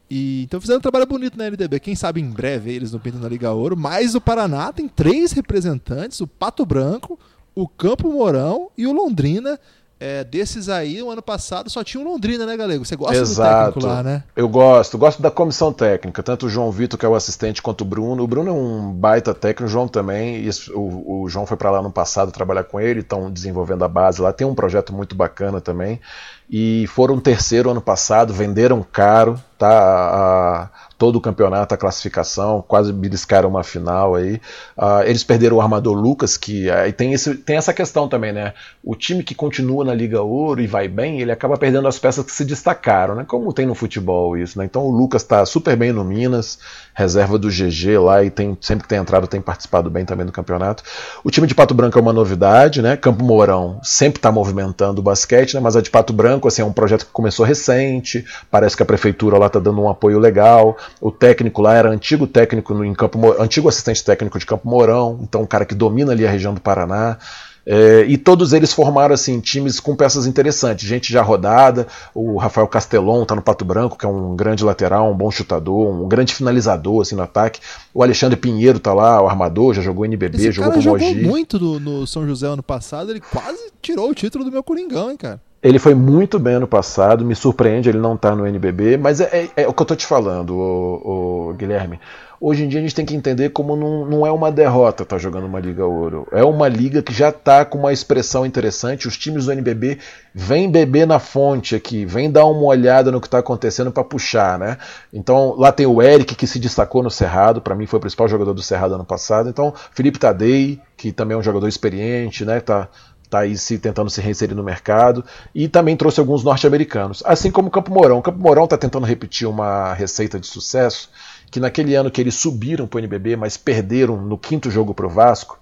[0.09, 1.79] E, então fizeram um trabalho bonito na LDB.
[1.79, 3.75] Quem sabe em breve eles não pintam na Liga Ouro.
[3.75, 7.19] Mas o Paraná tem três representantes: o Pato Branco,
[7.55, 9.59] o Campo Mourão e o Londrina.
[9.99, 12.83] É, desses aí, o ano passado só tinha o Londrina, né, Galego?
[12.83, 13.49] Você gosta Exato.
[13.49, 14.23] do técnico lá, né?
[14.35, 17.81] Eu gosto, gosto da comissão técnica, tanto o João Vitor, que é o assistente, quanto
[17.81, 18.21] o Bruno.
[18.21, 20.45] O Bruno é um baita técnico, o João também.
[20.75, 24.21] o, o João foi para lá no passado trabalhar com ele, estão desenvolvendo a base
[24.21, 24.33] lá.
[24.33, 26.01] Tem um projeto muito bacana também.
[26.49, 29.69] E foram terceiro ano passado, venderam caro, tá?
[29.69, 30.69] A,
[31.03, 34.35] todo o campeonato, a classificação, quase beliscaram uma final aí.
[34.77, 38.53] Uh, eles perderam o armador Lucas, que aí tem, esse, tem essa questão também, né?
[38.81, 42.25] O time que continua na Liga Ouro e vai bem, ele acaba perdendo as peças
[42.25, 43.25] que se destacaram, né?
[43.27, 44.63] Como tem no futebol isso, né?
[44.63, 46.57] Então o Lucas está super bem no Minas,
[46.93, 50.31] reserva do GG lá e tem sempre que tem entrado tem participado bem também do
[50.31, 50.83] campeonato.
[51.23, 52.95] O time de Pato Branco é uma novidade, né?
[52.95, 55.59] Campo Mourão sempre está movimentando o basquete, né?
[55.59, 58.85] Mas a de Pato Branco assim é um projeto que começou recente, parece que a
[58.85, 60.77] prefeitura lá está dando um apoio legal.
[61.01, 65.19] O técnico lá era antigo técnico no, em Campo antigo assistente técnico de Campo Mourão,
[65.21, 67.17] então um cara que domina ali a região do Paraná.
[67.65, 71.87] É, e todos eles formaram assim times com peças interessantes, gente já rodada.
[72.13, 75.89] O Rafael Castelon está no Pato Branco, que é um grande lateral, um bom chutador,
[75.89, 77.61] um grande finalizador assim no ataque.
[77.93, 81.09] O Alexandre Pinheiro está lá, o armador, já jogou NBB, Esse jogou com o Mogi.
[81.09, 84.63] jogou muito no, no São José ano passado, ele quase tirou o título do meu
[84.63, 85.39] Coringão, hein, cara.
[85.63, 89.21] Ele foi muito bem ano passado, me surpreende ele não estar tá no NBB, mas
[89.21, 92.01] é, é, é, o que eu estou te falando, o, o, Guilherme.
[92.45, 95.15] Hoje em dia a gente tem que entender como não, não é uma derrota estar
[95.15, 96.27] tá jogando uma Liga Ouro.
[96.29, 99.07] É uma liga que já está com uma expressão interessante.
[99.07, 99.97] Os times do NBB
[100.35, 104.59] vêm beber na fonte aqui, vêm dar uma olhada no que está acontecendo para puxar,
[104.59, 104.77] né?
[105.13, 108.27] Então lá tem o Eric que se destacou no Cerrado, para mim foi o principal
[108.27, 109.47] jogador do Cerrado ano passado.
[109.47, 112.59] Então Felipe Tadei, que também é um jogador experiente, né?
[112.59, 112.89] Tá
[113.23, 115.25] está aí se tentando se reinserir no mercado
[115.55, 118.19] e também trouxe alguns norte-americanos, assim como o Campo Mourão.
[118.19, 121.09] O Campo Mourão está tentando repetir uma receita de sucesso
[121.53, 125.05] que naquele ano que eles subiram para o NBB, mas perderam no quinto jogo para
[125.05, 125.59] o Vasco,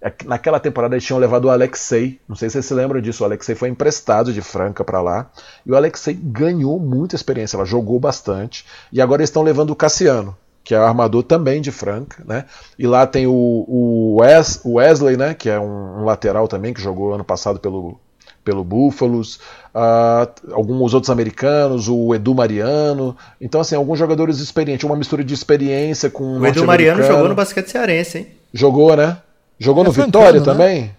[0.00, 3.22] é naquela temporada eles tinham levado o Alexei, não sei se vocês se lembram disso,
[3.22, 5.30] o Alexei foi emprestado de Franca para lá,
[5.66, 9.76] e o Alexei ganhou muita experiência, ela jogou bastante, e agora eles estão levando o
[9.76, 12.46] Cassiano, que é armador também de Franca, né?
[12.78, 15.34] E lá tem o, o, Wes, o Wesley, né?
[15.34, 18.00] Que é um, um, lateral também que jogou ano passado pelo,
[18.44, 19.36] pelo Búfalos,
[19.74, 23.16] uh, alguns outros americanos, o Edu Mariano.
[23.40, 26.38] Então, assim, alguns jogadores experientes, uma mistura de experiência com.
[26.38, 28.26] O Edu Mariano jogou no basquete cearense, hein?
[28.52, 29.16] Jogou, né?
[29.58, 30.44] Jogou é no Vitória né?
[30.44, 30.90] também?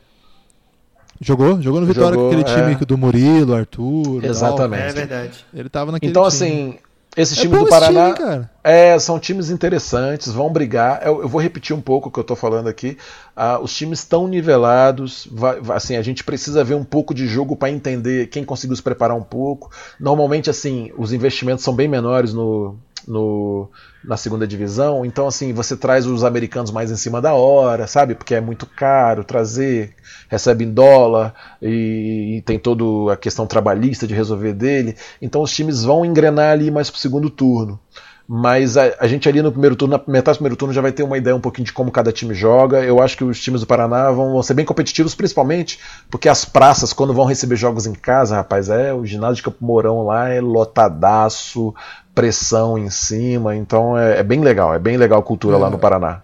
[1.21, 2.73] Jogou, jogou no Vitória jogou, com aquele é.
[2.73, 4.23] time do Murilo, Arthur.
[4.23, 4.83] Exatamente.
[4.83, 5.45] É verdade.
[5.53, 6.27] Ele tava naquele Então, time.
[6.27, 6.77] assim,
[7.15, 11.01] esses é times do Paraná time, é, são times interessantes, vão brigar.
[11.05, 12.97] Eu, eu, vou repetir um pouco o que eu estou falando aqui.
[13.35, 15.27] Uh, os times estão nivelados.
[15.31, 18.75] Vai, vai, assim, a gente precisa ver um pouco de jogo para entender quem conseguiu
[18.75, 19.71] se preparar um pouco.
[19.99, 23.69] Normalmente, assim, os investimentos são bem menores no, no,
[24.03, 25.05] na segunda divisão.
[25.05, 28.15] Então, assim, você traz os americanos mais em cima da hora, sabe?
[28.15, 29.95] Porque é muito caro trazer,
[30.29, 34.95] recebe em dólar e, e tem toda a questão trabalhista de resolver dele.
[35.21, 37.79] Então, os times vão engrenar ali mais pro segundo turno.
[38.27, 40.91] Mas a, a, gente ali no primeiro turno, na metade do primeiro turno, já vai
[40.91, 42.83] ter uma ideia um pouquinho de como cada time joga.
[42.83, 46.43] Eu acho que os times do Paraná vão, vão ser bem competitivos, principalmente porque as
[46.43, 50.29] praças, quando vão receber jogos em casa, rapaz, é o ginásio de Campo Mourão lá
[50.29, 51.73] é lotadaço,
[52.15, 55.59] pressão em cima, então é, é bem legal, é bem legal a cultura é.
[55.59, 56.21] lá no Paraná.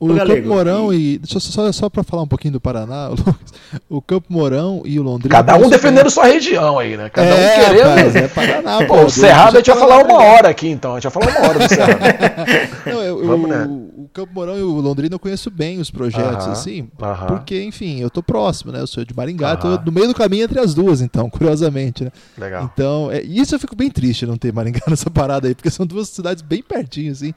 [0.00, 1.18] O Campo Mourão e.
[1.18, 3.34] Deixa eu só, só para falar um pouquinho do Paraná, Lucas.
[3.86, 5.36] O Campo Mourão e o Londrina.
[5.36, 6.10] Cada um defendendo bem.
[6.10, 7.10] sua região aí, né?
[7.10, 7.88] Cada é, um querendo.
[7.88, 10.92] Rapaz, é Paraná, pô, o Cerrado a gente vai falar uma hora aqui, então.
[10.92, 12.00] A gente vai falar uma hora do Cerrado.
[12.86, 13.66] Não, eu, Vamos, o, né?
[13.68, 16.80] o Campo Mourão e o Londrina eu conheço bem os projetos, uh -huh, assim.
[16.80, 17.26] Uh -huh.
[17.26, 18.80] Porque, enfim, eu tô próximo, né?
[18.80, 19.78] Eu sou de Maringá, uh -huh.
[19.78, 22.10] tô no meio do caminho entre as duas, então, curiosamente, né?
[22.38, 22.70] Legal.
[22.72, 25.84] Então, é, isso eu fico bem triste não ter Maringá nessa parada aí, porque são
[25.84, 27.34] duas cidades bem pertinho, assim.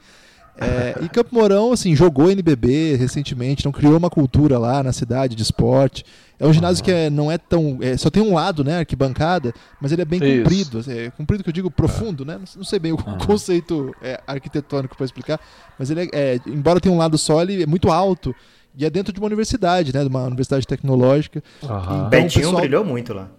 [0.56, 5.34] É, e Campo Mourão, assim, jogou NBB recentemente, então criou uma cultura lá na cidade
[5.34, 6.04] de esporte.
[6.38, 6.84] É um ginásio uhum.
[6.84, 7.78] que é, não é tão.
[7.80, 8.78] É, só tem um lado, né?
[8.78, 10.42] Arquibancada, mas ele é bem Isso.
[10.42, 10.84] comprido.
[10.88, 12.38] É, comprido que eu digo profundo, né?
[12.56, 13.18] Não, sei bem o uhum.
[13.18, 15.40] conceito é, arquitetônico para explicar,
[15.78, 18.34] mas ele é, é, embora tenha um lado só, ele é muito alto.
[18.76, 20.02] E é dentro de uma universidade, né?
[20.02, 21.42] De uma universidade tecnológica.
[21.62, 21.68] Uhum.
[21.68, 22.60] Então, Betinho pessoal...
[22.60, 23.30] brilhou muito lá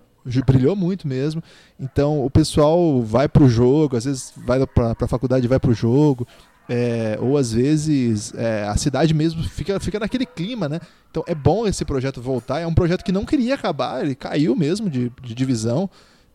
[0.46, 1.44] brilhou muito mesmo.
[1.80, 6.28] Então o pessoal vai pro jogo, às vezes vai para a faculdade vai pro jogo.
[6.68, 10.80] É, ou às vezes é, a cidade mesmo fica, fica naquele clima, né?
[11.12, 12.60] Então é bom esse projeto voltar.
[12.60, 15.90] É um projeto que não queria acabar, ele caiu mesmo de, de divisão,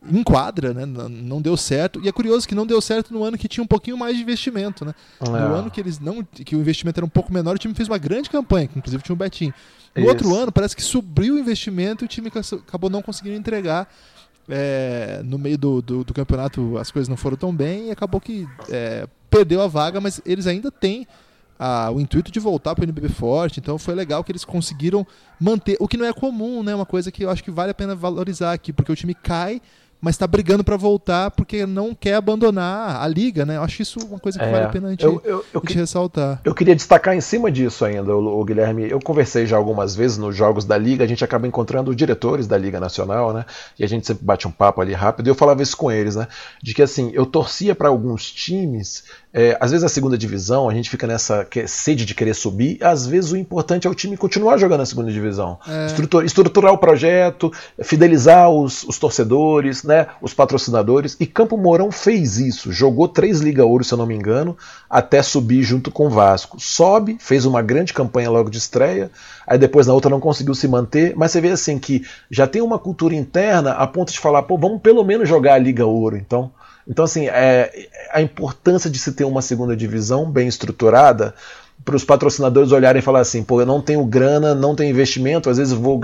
[0.08, 0.86] enquadra, né?
[0.86, 2.00] Não deu certo.
[2.02, 4.22] E é curioso que não deu certo no ano que tinha um pouquinho mais de
[4.22, 4.94] investimento, né?
[5.20, 5.28] É.
[5.28, 7.88] No ano que eles não, que o investimento era um pouco menor, o time fez
[7.88, 9.52] uma grande campanha, que inclusive tinha um Betinho.
[9.94, 10.10] No Isso.
[10.10, 12.30] outro ano parece que subiu o investimento e o time
[12.66, 13.88] acabou não conseguindo entregar.
[14.48, 18.20] É, no meio do, do, do, campeonato as coisas não foram tão bem e acabou
[18.20, 21.06] que é, perdeu a vaga, mas eles ainda têm
[21.58, 25.06] a, o intuito de voltar para o NBB forte, então foi legal que eles conseguiram
[25.38, 26.74] manter, o que não é comum, né?
[26.74, 29.60] Uma coisa que eu acho que vale a pena valorizar aqui, porque o time cai,
[30.00, 33.56] mas está brigando para voltar porque não quer abandonar a liga, né?
[33.56, 35.62] Eu acho isso uma coisa que é, vale a pena a gente, eu, eu, eu,
[35.62, 36.40] a gente ressaltar.
[36.44, 38.88] Eu queria destacar em cima disso ainda, o, o, Guilherme.
[38.88, 42.46] Eu conversei já algumas vezes nos jogos da liga, a gente acaba encontrando os diretores
[42.46, 43.44] da Liga Nacional, né?
[43.78, 45.26] E a gente sempre bate um papo ali rápido.
[45.26, 46.26] E eu falava isso com eles, né?
[46.62, 50.74] De que assim, eu torcia para alguns times é, às vezes a segunda divisão, a
[50.74, 54.58] gente fica nessa sede de querer subir, às vezes o importante é o time continuar
[54.58, 55.58] jogando na segunda divisão.
[55.68, 55.86] É.
[55.86, 61.16] Estruturar, estruturar, o projeto, fidelizar os, os, torcedores, né, os patrocinadores.
[61.20, 64.56] E Campo Mourão fez isso, jogou três Liga Ouro, se eu não me engano,
[64.88, 66.58] até subir junto com o Vasco.
[66.58, 69.12] Sobe, fez uma grande campanha logo de estreia,
[69.46, 72.62] aí depois na outra não conseguiu se manter, mas você vê assim que já tem
[72.62, 76.16] uma cultura interna a ponto de falar, pô, vamos pelo menos jogar a Liga Ouro,
[76.16, 76.50] então.
[76.86, 81.34] Então, assim, é, a importância de se ter uma segunda divisão bem estruturada
[81.84, 85.48] para os patrocinadores olharem e falar assim, pô, eu não tenho grana, não tenho investimento,
[85.48, 86.00] às vezes vou,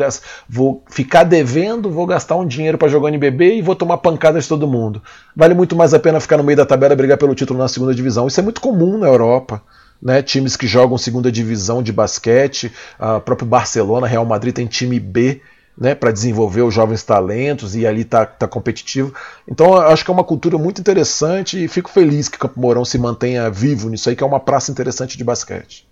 [0.48, 4.48] vou ficar devendo, vou gastar um dinheiro para jogar NBB e vou tomar pancadas de
[4.48, 5.02] todo mundo.
[5.34, 7.68] Vale muito mais a pena ficar no meio da tabela e brigar pelo título na
[7.68, 8.26] segunda divisão.
[8.26, 9.62] Isso é muito comum na Europa.
[10.00, 15.00] Né, times que jogam segunda divisão de basquete, o próprio Barcelona, Real Madrid tem time
[15.00, 15.40] B
[15.76, 19.12] né, para desenvolver os jovens talentos e ali tá, tá competitivo.
[19.46, 22.84] Então eu acho que é uma cultura muito interessante e fico feliz que Campo Mourão
[22.84, 25.86] se mantenha vivo nisso aí, que é uma praça interessante de basquete.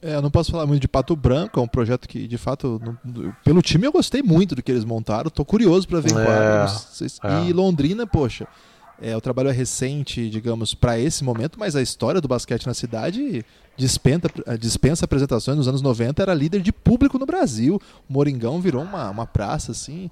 [0.00, 2.80] É, eu não posso falar muito de Pato Branco, é um projeto que, de fato,
[2.84, 6.68] não, pelo time eu gostei muito do que eles montaram, tô curioso para ver é,
[6.68, 7.44] se, é.
[7.46, 8.46] E Londrina, poxa,
[9.00, 12.74] é, o trabalho é recente, digamos, para esse momento, mas a história do basquete na
[12.74, 13.44] cidade
[13.76, 15.56] dispensa, dispensa apresentações.
[15.56, 17.80] Nos anos 90 era líder de público no Brasil.
[18.08, 20.10] O Moringão virou uma, uma praça assim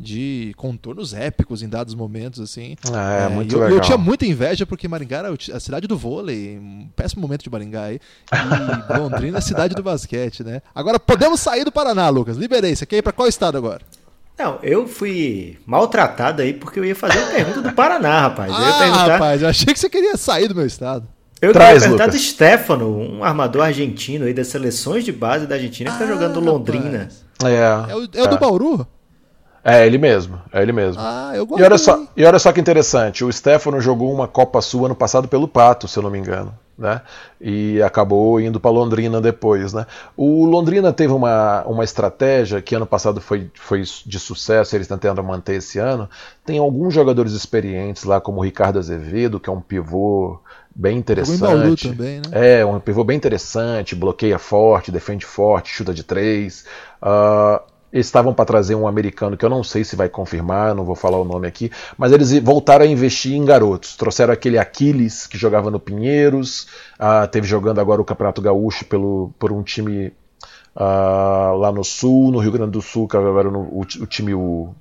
[0.00, 2.76] de contornos épicos em dados momentos assim.
[2.92, 3.76] Ah, é, é muito eu, legal.
[3.76, 7.50] eu tinha muita inveja porque Maringá era a cidade do vôlei, um péssimo momento de
[7.50, 8.00] Maringá aí.
[8.32, 10.62] E Londrina é a cidade do basquete, né?
[10.72, 12.36] Agora podemos sair do Paraná, Lucas.
[12.36, 12.76] Liberei.
[12.76, 13.82] Você quer ir para qual estado agora?
[14.38, 18.52] Não, eu fui maltratado aí porque eu ia fazer a pergunta do Paraná, rapaz.
[18.52, 19.06] Eu ia ah, perguntar...
[19.06, 21.08] rapaz, eu achei que você queria sair do meu estado.
[21.42, 25.56] Eu Traz, queria perguntar do Stefano, um armador argentino aí das seleções de base da
[25.56, 27.08] Argentina que tá ah, jogando Londrina.
[27.44, 28.38] É, é, o, é o do é.
[28.38, 28.86] Bauru?
[29.64, 31.02] É ele mesmo, é ele mesmo.
[31.02, 31.60] Ah, eu gosto.
[31.60, 34.94] E olha, só, e olha só que interessante, o Stefano jogou uma Copa Sul ano
[34.94, 36.54] passado pelo Pato, se eu não me engano.
[36.78, 37.02] Né?
[37.40, 39.72] E acabou indo para Londrina depois.
[39.72, 39.84] Né?
[40.16, 44.96] O Londrina teve uma, uma estratégia que ano passado foi, foi de sucesso, eles estão
[44.96, 46.08] tentando manter esse ano.
[46.44, 50.40] Tem alguns jogadores experientes lá, como o Ricardo Azevedo, que é um pivô
[50.74, 51.88] bem interessante.
[51.88, 52.60] Também, né?
[52.60, 56.64] É, um pivô bem interessante, bloqueia forte, defende forte, chuta de três.
[57.02, 57.60] Uh,
[57.92, 61.18] estavam para trazer um americano que eu não sei se vai confirmar, não vou falar
[61.18, 63.96] o nome aqui, mas eles voltaram a investir em garotos.
[63.96, 66.66] Trouxeram aquele Aquiles que jogava no Pinheiros,
[67.00, 70.12] uh, teve jogando agora o Campeonato Gaúcho pelo, por um time
[70.76, 74.34] uh, lá no Sul, no Rio Grande do Sul, que agora no, o, o time
[74.34, 74.74] o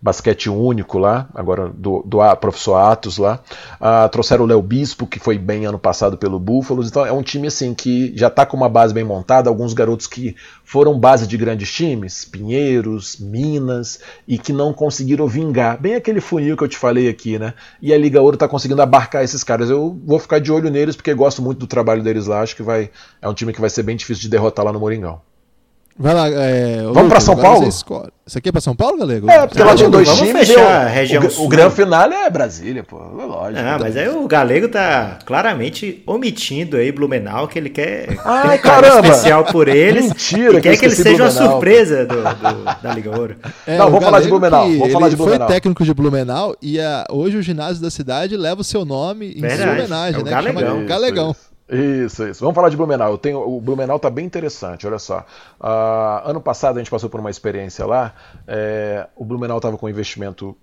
[0.00, 3.40] basquete único lá, agora do, do professor Atos lá.
[3.80, 6.88] Uh, trouxeram o Léo Bispo, que foi bem ano passado pelo Búfalos.
[6.88, 10.06] Então é um time assim que já está com uma base bem montada, alguns garotos
[10.06, 10.34] que
[10.64, 15.78] foram base de grandes times, Pinheiros, Minas, e que não conseguiram vingar.
[15.78, 17.52] Bem aquele funil que eu te falei aqui, né?
[17.82, 19.68] E a Liga Ouro está conseguindo abarcar esses caras.
[19.68, 22.40] Eu vou ficar de olho neles porque gosto muito do trabalho deles lá.
[22.40, 24.80] Acho que vai é um time que vai ser bem difícil de derrotar lá no
[24.80, 25.20] Moringão.
[26.00, 27.68] Vai lá, é, Vamos para São Paulo?
[27.68, 29.30] Isso aqui é para São Paulo, galego?
[29.30, 30.48] É, porque lá tem dois times.
[30.48, 32.96] Fechar a região o, o grande final é Brasília, pô.
[32.96, 33.60] Lógico.
[33.62, 38.62] Ah, mas aí o galego tá claramente omitindo aí Blumenau, que ele quer Ai, um
[38.62, 39.08] caramba.
[39.08, 40.06] especial por eles.
[40.06, 43.36] Mentira, e quer que ele seja uma surpresa do, do, da Liga Ouro.
[43.66, 44.70] É, Não, vamos falar de Blumenau.
[44.70, 45.46] Vamos falar de Blumenau.
[45.46, 49.34] foi técnico de Blumenau e a, hoje o ginásio da cidade leva o seu nome
[49.36, 50.30] em Verdade, sua homenagem, é né?
[50.30, 50.86] Galegão.
[50.86, 51.30] Galegão.
[51.32, 51.49] Isso.
[51.70, 52.40] Isso, isso.
[52.40, 53.12] Vamos falar de Blumenau.
[53.12, 55.20] Eu tenho, o Blumenau está bem interessante, olha só.
[55.60, 58.12] Uh, ano passado a gente passou por uma experiência lá.
[58.46, 60.56] É, o Blumenau estava com um investimento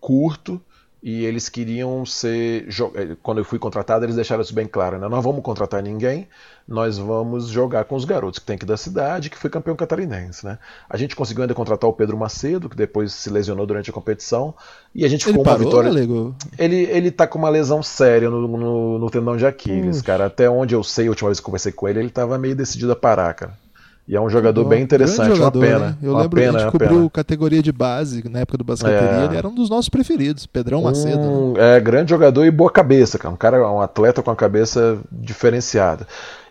[0.00, 0.60] curto
[1.02, 2.68] e eles queriam ser.
[2.94, 4.98] É, quando eu fui contratado, eles deixaram isso bem claro.
[4.98, 5.08] Né?
[5.08, 6.28] Nós vamos contratar ninguém,
[6.68, 10.44] nós vamos jogar com os garotos que tem aqui da cidade, que foi campeão catarinense.
[10.44, 10.58] Né?
[10.88, 14.54] A gente conseguiu ainda contratar o Pedro Macedo, que depois se lesionou durante a competição,
[14.94, 15.90] e a gente ele ficou parou, uma vitória.
[15.90, 16.34] Galego?
[16.58, 20.26] Ele, ele tá com uma lesão séria no, no, no tendão de Aquiles, cara.
[20.26, 22.92] Até onde eu sei, a última vez que conversei com ele, ele estava meio decidido
[22.92, 23.69] a parar, cara.
[24.08, 25.86] E é um jogador bem interessante, jogador, uma pena.
[25.86, 25.96] Né?
[26.02, 29.20] Eu uma lembro pena, que a gente cobriu categoria de base na época do basqueteria,
[29.20, 29.24] é.
[29.26, 31.20] ele era um dos nossos preferidos, Pedrão Macedo.
[31.20, 31.76] Um, né?
[31.76, 33.32] É, grande jogador e boa cabeça, cara.
[33.32, 36.06] Um cara, um atleta com a cabeça diferenciada.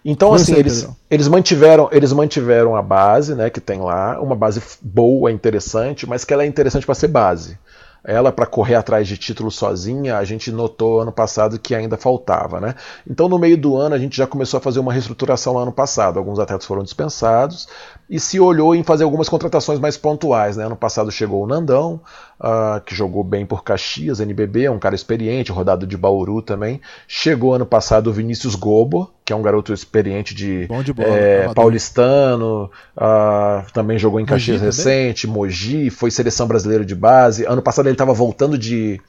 [0.06, 4.62] Então, assim, eles, eles, mantiveram, eles mantiveram a base, né, que tem lá, uma base
[4.82, 7.58] boa, interessante, mas que ela é interessante para ser base
[8.04, 12.60] ela para correr atrás de título sozinha, a gente notou ano passado que ainda faltava,
[12.60, 12.76] né?
[13.10, 15.72] Então no meio do ano a gente já começou a fazer uma reestruturação lá ano
[15.72, 16.18] passado.
[16.18, 17.68] Alguns atletas foram dispensados
[18.10, 20.66] e se olhou em fazer algumas contratações mais pontuais, né?
[20.66, 22.02] Ano passado chegou o Nandão,
[22.40, 26.82] uh, que jogou bem por Caxias, NBB, é um cara experiente, rodado de Bauru também.
[27.08, 31.54] Chegou ano passado o Vinícius Gobo, que é um garoto experiente de, de bola, é,
[31.54, 35.28] paulistano, uh, também jogou em Caxias Mogi recente?
[35.28, 37.46] Mogi, foi seleção brasileira de base.
[37.46, 39.00] Ano passado ele estava voltando de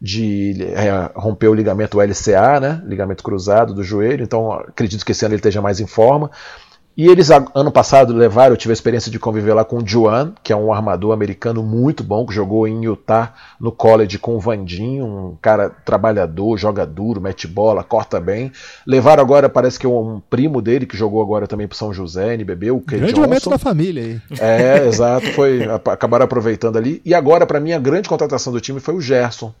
[0.00, 5.24] de é, romper o ligamento LCA, né, ligamento cruzado do joelho, então acredito que esse
[5.24, 6.30] ano ele esteja mais em forma.
[6.96, 10.32] E eles, ano passado, levaram, eu tive a experiência de conviver lá com o Juan,
[10.44, 14.40] que é um armador americano muito bom, que jogou em Utah no college com o
[14.40, 18.52] Vandinho, um cara trabalhador, joga duro, mete bola, corta bem.
[18.86, 22.34] Levaram agora, parece que é um primo dele, que jogou agora também pro São José,
[22.34, 23.28] NBB, o Kay Grande Johnson.
[23.28, 24.20] momento da família aí.
[24.38, 27.02] É, exato, foi, acabaram aproveitando ali.
[27.04, 29.52] E agora, para mim, a grande contratação do time foi o Gerson,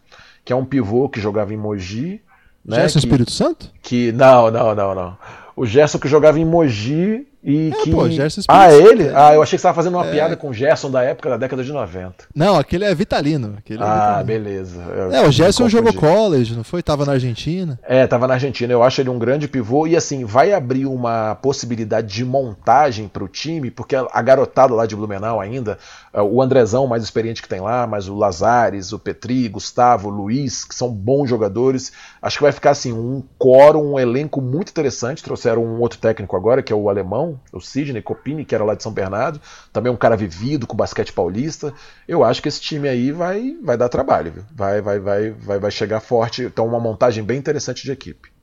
[0.44, 2.20] que é um pivô que jogava em Mogi.
[2.64, 3.70] Né, Gerson que, Espírito Santo?
[3.82, 5.18] Que, não, não, não, não.
[5.56, 7.90] O Gerson que jogava em Mogi e é, que.
[7.90, 9.10] Pô, Gerson ah, ele?
[9.14, 10.10] Ah, eu achei que você estava fazendo uma é...
[10.10, 12.24] piada com o Gerson da época da década de 90.
[12.34, 13.56] Não, aquele é Vitalino.
[13.58, 14.24] Aquele é ah, Vitalino.
[14.24, 14.80] beleza.
[14.80, 16.82] Eu é, o Gerson jogou college, não foi?
[16.82, 17.78] Tava na Argentina.
[17.82, 18.72] É, tava na Argentina.
[18.72, 19.86] Eu acho ele um grande pivô.
[19.86, 24.86] E assim, vai abrir uma possibilidade de montagem para o time, porque a garotada lá
[24.86, 25.76] de Blumenau ainda,
[26.14, 30.64] é, o Andrezão mais experiente que tem lá, mas o Lazares, o Petri, Gustavo, Luiz,
[30.64, 31.92] que são bons jogadores.
[32.22, 35.22] Acho que vai ficar assim, um quórum, um elenco muito interessante.
[35.22, 38.74] Trouxeram um outro técnico agora, que é o alemão, o Sidney Copini, que era lá
[38.74, 39.40] de São Bernardo,
[39.72, 41.72] também um cara vivido com basquete paulista.
[42.06, 44.44] Eu acho que esse time aí vai, vai dar trabalho, viu?
[44.54, 46.42] Vai, vai, vai, vai, vai chegar forte.
[46.42, 48.34] Então, uma montagem bem interessante de equipe.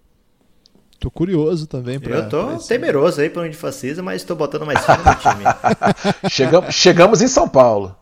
[0.99, 2.15] Tô curioso também pra.
[2.15, 5.43] Eu tô temeroso aí pra onde fascista, mas tô botando mais fé no time.
[6.29, 7.95] chegamos, chegamos em São Paulo.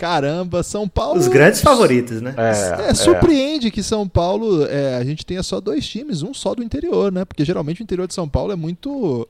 [0.00, 1.20] Caramba, São Paulo.
[1.20, 2.34] Os grandes favoritos, né?
[2.38, 3.70] É, é surpreende é.
[3.70, 7.26] que São Paulo é, a gente tenha só dois times, um só do interior, né?
[7.26, 9.28] Porque geralmente o interior de São Paulo é muito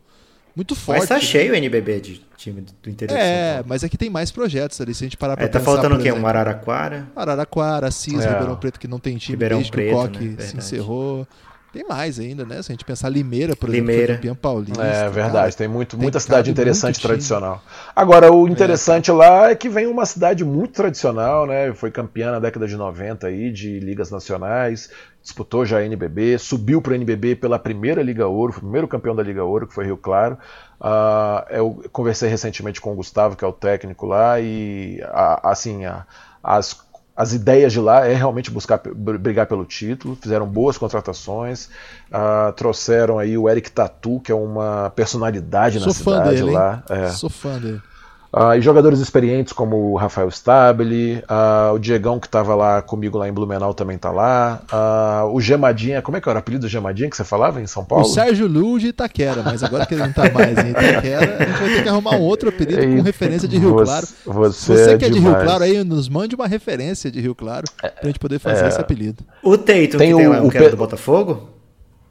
[0.54, 1.00] muito forte.
[1.00, 4.80] Mas tá cheio o NBB de time do interior é, mas aqui tem mais projetos
[4.80, 6.08] ali, se a gente parar pra é, tá pensar, faltando o quê?
[6.08, 7.06] Exemplo, um Araraquara?
[7.14, 8.28] Araraquara, Assis, é.
[8.28, 10.42] Ribeirão Preto, que não tem time Ribeirão desde Preto, que o Coque né?
[10.42, 11.26] se encerrou.
[11.72, 12.60] Tem mais ainda, né?
[12.62, 14.02] Se a gente pensar Limeira, por Limeira.
[14.02, 14.82] exemplo, campeão paulista.
[14.82, 17.62] É verdade, cara, tem, muito, muita tem cidade interessante tradicional.
[17.94, 19.14] Agora, o interessante é.
[19.14, 21.72] lá é que vem uma cidade muito tradicional, né?
[21.72, 24.90] Foi campeã na década de 90 aí, de ligas nacionais,
[25.22, 28.88] disputou já a NBB, subiu para a NBB pela primeira Liga Ouro, foi o primeiro
[28.88, 30.38] campeão da Liga Ouro, que foi Rio Claro.
[30.80, 35.84] Uh, eu conversei recentemente com o Gustavo, que é o técnico lá, e a, assim,
[35.84, 36.04] a,
[36.42, 36.72] as
[37.20, 41.66] as ideias de lá é realmente buscar brigar pelo título, fizeram boas contratações,
[42.10, 46.82] uh, trouxeram aí o Eric Tatu, que é uma personalidade Sou na cidade dele, lá.
[46.88, 47.08] É.
[47.10, 47.82] Sou fã dele.
[48.32, 53.18] Uh, e jogadores experientes como o Rafael Stabile, uh, o Diegão que estava lá comigo
[53.18, 56.62] lá em Blumenau também está lá, uh, o Gemadinha, como é que era o apelido
[56.66, 58.04] do Gemadinha que você falava em São Paulo?
[58.04, 61.44] O Sérgio Lu de Itaquera, mas agora que ele não está mais em Itaquera, a
[61.44, 64.06] gente vai ter que arrumar um outro apelido com referência de Rio você, Claro.
[64.26, 65.14] Você, você é que é demais.
[65.34, 68.64] de Rio Claro aí, nos mande uma referência de Rio Claro pra gente poder fazer
[68.64, 68.68] é.
[68.68, 69.24] esse apelido.
[69.42, 71.48] O Teito, Tem que tem o- lá, o o que era Pe- do Botafogo?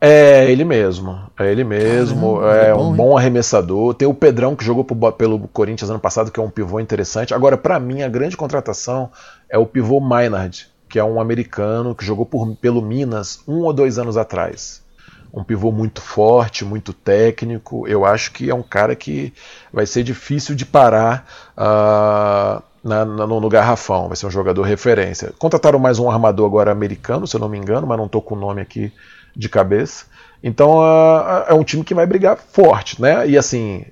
[0.02, 3.10] É ele mesmo, é ele mesmo, Caramba, é é um bom, hein?
[3.10, 3.94] bom arremessador.
[3.94, 7.34] Tem o Pedrão que jogou pro pelo Corinthians ano passado, que é um pivô interessante.
[7.34, 9.12] Agora, pra mim, a grande contratação
[9.50, 13.74] é o pivô Maynard, que é um americano que jogou por- pelo Minas um ou
[13.74, 14.82] dois anos atrás.
[15.34, 17.86] Um pivô muito forte, muito técnico.
[17.88, 19.34] Eu acho que é um cara que
[19.72, 21.28] vai ser difícil de parar
[21.58, 24.08] ah, na- na- no, no garrafão.
[24.08, 25.34] Vai ser um jogador referência.
[25.38, 28.36] Contrataram mais um armador agora americano, se eu não me engano, mas não estou com
[28.36, 28.92] o nome aqui
[29.40, 30.06] de cabeça.
[30.44, 33.28] Então ah, é um time que vai brigar forte, né?
[33.28, 33.86] E assim,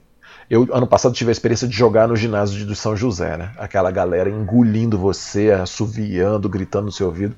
[0.50, 3.50] eu ano passado tive a experiência de jogar no ginásio de- do São José, né?
[3.58, 7.36] Aquela galera engolindo você, assoviando, gritando no seu ouvido.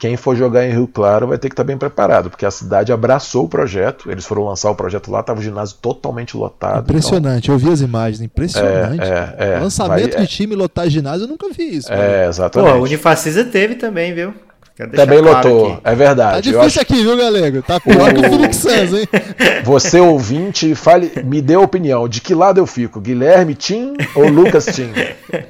[0.00, 2.92] Quem for jogar em Rio Claro vai ter que estar bem preparado, porque a cidade
[2.92, 4.10] abraçou o projeto.
[4.10, 6.80] Eles foram lançar o projeto lá, estava o ginásio totalmente lotado.
[6.90, 8.96] Impressionante, eu vi as imagens, impressionante.
[8.96, 11.86] Então, é, é, Lançamento vai- de time lotar ginásio eu nunca vi isso.
[11.86, 12.10] Então, mano.
[12.12, 12.70] é, Pô, exatamente.
[12.72, 14.34] a Unifacisa teve também, viu?
[14.76, 15.80] Também claro lotou, aqui.
[15.84, 16.36] é Tá verdade.
[16.36, 17.62] Eu difícil acho aqui, viu, galego?
[17.62, 19.08] Tá pior que o Phoenix Suns, hein?
[19.62, 22.08] Você ouvinte, fale, me dê a opinião.
[22.08, 23.00] De que lado eu fico?
[23.00, 24.90] Guilherme Tim ou Lucas Tim?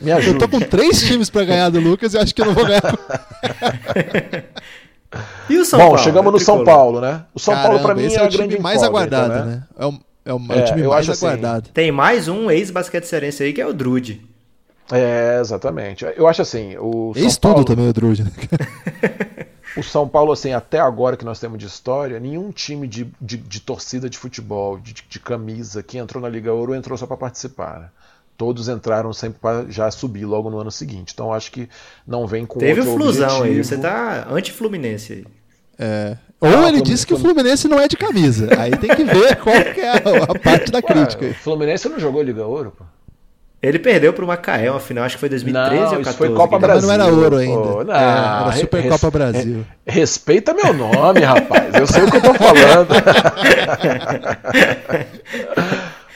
[0.02, 0.38] Me Eu ajude.
[0.38, 2.82] tô com três times pra ganhar do Lucas e acho que eu não vou ganhar.
[5.48, 5.98] E o São Bom, Paulo?
[5.98, 6.64] chegamos no São.
[6.64, 7.22] Paulo, né?
[7.32, 9.62] O São Paulo, pra Caramba, mim, é é o time grande mais aguardado, né?
[9.78, 9.94] É o,
[10.24, 11.68] é o, é o É, time eu mais acho assim, aguardado.
[11.72, 14.20] Tem mais um ex-basquete cearense aí que é o Drude.
[14.92, 16.04] É, exatamente.
[16.16, 18.24] Eu acho assim, o São Ex tudo Paulo, também o Drude.
[18.24, 18.30] né?
[19.76, 23.36] o São Paulo, assim, até agora que nós temos de história, nenhum time de, de,
[23.38, 27.16] de torcida de futebol, de, de camisa, que entrou na Liga Ouro entrou só para
[27.16, 27.80] participar.
[27.80, 27.88] né?
[28.36, 31.12] Todos entraram sempre para já subir logo no ano seguinte.
[31.14, 31.68] Então acho que
[32.06, 33.50] não vem com Teve o outro Flusão aí.
[33.58, 33.64] objetivo.
[33.64, 35.24] Você tá anti-Fluminense aí.
[35.78, 36.16] É.
[36.40, 38.48] Ou Ah, ele disse que o Fluminense não é de camisa.
[38.60, 41.26] Aí tem que ver qual que é a, a parte da Ué, crítica.
[41.26, 42.84] o Fluminense não jogou Liga Ouro, pô.
[43.66, 46.16] Ele perdeu pro Macaé, uma final, acho que foi 2013 Não, ou isso 14.
[46.18, 46.74] foi Copa Guilherme.
[46.74, 47.68] Mas não era ouro Brasil, ainda.
[47.72, 47.84] pô.
[47.84, 47.98] Não, É,
[48.42, 49.66] era Supercopa res- Brasil.
[49.86, 51.74] Respeita meu nome, rapaz.
[51.74, 52.88] Eu sei o que eu tô falando.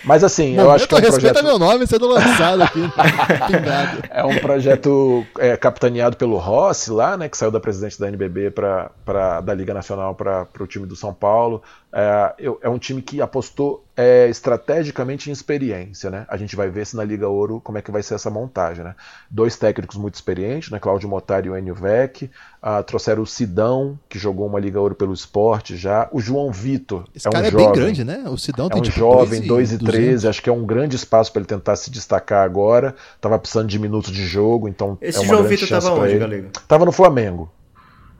[0.05, 1.45] Mas assim, eu acho que é um respeita projeto.
[1.45, 2.81] meu nome sendo lançado aqui.
[3.47, 4.03] Pingado.
[4.11, 8.51] É um projeto é, capitaneado pelo Rossi lá, né, que saiu da presidente da NBB
[8.53, 11.63] pra, pra, da Liga Nacional para o time do São Paulo.
[11.93, 16.09] É, eu- é um time que apostou é, estrategicamente em experiência.
[16.09, 16.25] Né?
[16.29, 18.85] A gente vai ver se na Liga Ouro como é que vai ser essa montagem.
[18.85, 18.95] Né?
[19.29, 22.31] Dois técnicos muito experientes, né, Cláudio Motari e o Enio Vec.
[22.63, 26.09] Ah, trouxeram o Sidão, que jogou uma Liga Ouro pelo esporte já.
[26.13, 27.05] O João Vitor.
[27.13, 28.25] Esse é um cara é jovem, bem grande, né?
[28.29, 30.65] O Sidão é tem um tipo jovem, 2 2 e 13, acho que é um
[30.65, 32.95] grande espaço para ele tentar se destacar agora.
[33.21, 36.11] Tava precisando de minutos de jogo, então Esse é uma João grande Vitor tava onde,
[36.11, 36.19] ele.
[36.19, 36.49] Galego?
[36.69, 37.51] Tava no Flamengo.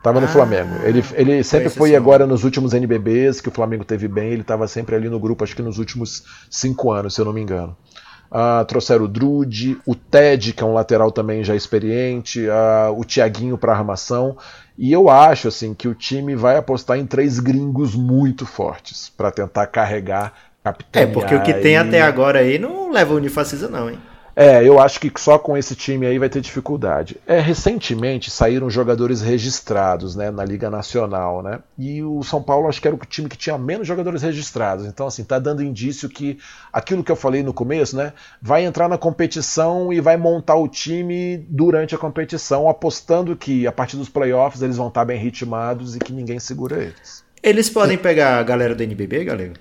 [0.03, 0.71] Tava no Ah, Flamengo.
[0.85, 4.43] Ele, ele sempre foi esse agora nos últimos NBBs que o Flamengo teve bem, ele
[4.43, 7.41] estava sempre ali no grupo, acho que nos últimos cinco anos, se eu não me
[7.41, 7.77] engano.
[8.31, 13.03] Ah, trouxeram o Drude, o Ted, que é um lateral também já experiente, ah, o
[13.05, 14.37] Tiaguinho para armação.
[14.77, 19.31] E eu acho assim que o time vai apostar em três gringos muito fortes para
[19.33, 20.33] tentar carregar,
[20.63, 21.13] É, capitanear.
[21.13, 21.89] porque o que tem aí.
[21.89, 23.99] até agora aí não leva o Unifacisa não, hein?
[24.41, 27.17] É, eu acho que só com esse time aí vai ter dificuldade.
[27.27, 31.59] É, recentemente saíram jogadores registrados, né, na Liga Nacional, né?
[31.77, 34.87] E o São Paulo acho que era o time que tinha menos jogadores registrados.
[34.87, 36.39] Então, assim, tá dando indício que
[36.73, 40.69] aquilo que eu falei no começo, né, vai entrar na competição e vai montar o
[40.69, 45.97] time durante a competição, apostando que a partir dos playoffs eles vão estar bem ritmados
[45.97, 47.25] e que ninguém segura eles.
[47.43, 49.55] Eles podem pegar a galera do NBB, Galego?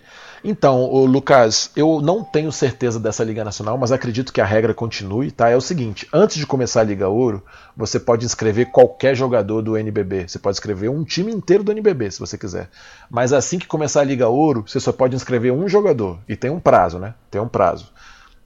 [0.49, 5.29] Então, Lucas, eu não tenho certeza dessa Liga Nacional, mas acredito que a regra continue,
[5.29, 5.49] tá?
[5.49, 7.43] É o seguinte, antes de começar a Liga Ouro,
[7.75, 10.25] você pode inscrever qualquer jogador do NBB.
[10.25, 12.69] Você pode inscrever um time inteiro do NBB, se você quiser.
[13.09, 16.17] Mas assim que começar a Liga Ouro, você só pode inscrever um jogador.
[16.29, 17.13] E tem um prazo, né?
[17.29, 17.91] Tem um prazo.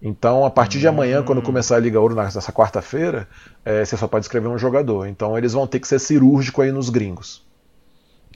[0.01, 3.27] Então, a partir de amanhã, quando começar a Liga Ouro, nessa quarta-feira,
[3.63, 5.05] é, você só pode escrever um jogador.
[5.05, 7.43] Então, eles vão ter que ser cirúrgico aí nos gringos.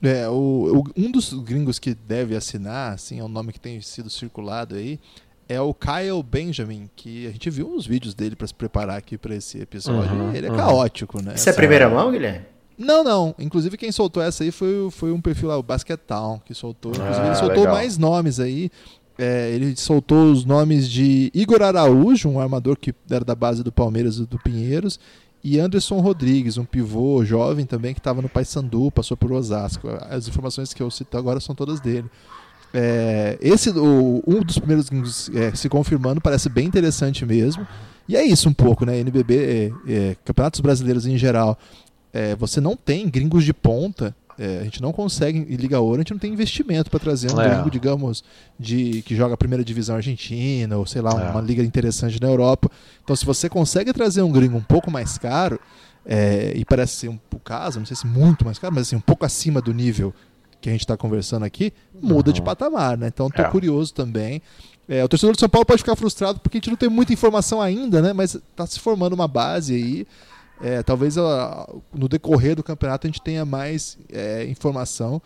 [0.04, 3.80] É, o, o- um dos gringos que deve assinar, assim, é um nome que tem
[3.82, 5.00] sido circulado aí,
[5.48, 9.18] é o Kyle Benjamin, que a gente viu uns vídeos dele para se preparar aqui
[9.18, 10.12] para esse episódio.
[10.14, 10.58] Uhum, ele é uhum.
[10.58, 11.36] caótico, né?
[11.36, 12.46] Isso é Essa- primeira mão, Guilherme?
[12.78, 13.34] Não, não.
[13.40, 16.92] Inclusive quem soltou essa aí foi, foi um perfil lá, o Basket Town, que soltou.
[16.92, 17.74] Inclusive Ah, ele soltou legal.
[17.76, 18.70] mais nomes aí.
[19.18, 23.72] É, ele soltou os nomes de Igor Araújo, um armador que era da base do
[23.72, 25.00] Palmeiras e do Pinheiros,
[25.48, 29.88] e Anderson Rodrigues, um pivô jovem também que estava no Paysandu, passou por Osasco.
[30.10, 32.10] As informações que eu cito agora são todas dele.
[32.74, 37.66] É, esse, o, um dos primeiros gringos é, se confirmando parece bem interessante mesmo.
[38.10, 38.98] E é isso um pouco, né?
[38.98, 41.60] NBB, é, é, campeonatos brasileiros em geral,
[42.12, 44.16] é, você não tem gringos de ponta.
[44.38, 47.32] É, a gente não consegue, em Liga Ouro, a gente não tem investimento para trazer
[47.32, 48.24] um gringo, digamos,
[48.60, 52.70] de que joga a primeira divisão argentina, ou sei lá, uma liga interessante na Europa.
[53.04, 55.60] Então, se você consegue trazer um gringo um pouco mais caro,
[56.54, 59.02] e parece ser um, o caso, não sei se muito mais caro, mas assim, um
[59.02, 60.14] pouco acima do nível
[60.62, 61.72] que a gente está conversando aqui,
[62.02, 62.34] muda uhum.
[62.34, 63.08] de patamar, né?
[63.08, 63.50] Então estou é.
[63.50, 64.42] curioso também.
[64.88, 67.14] É, o torcedor de São Paulo pode ficar frustrado porque a gente não tem muita
[67.14, 68.14] informação ainda, né?
[68.14, 70.08] Mas está se formando uma base aí.
[70.62, 71.16] É, talvez
[71.94, 75.22] no decorrer do campeonato a gente tenha mais é, informação.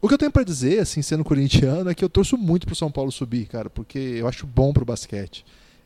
[0.00, 2.74] O que eu tenho para dizer, assim, sendo corintiano, é que eu torço muito pro
[2.74, 5.44] São Paulo subir, cara, porque eu acho bom pro basquete.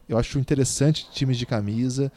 [0.09, 2.11] Eu acho interessante times de camisa.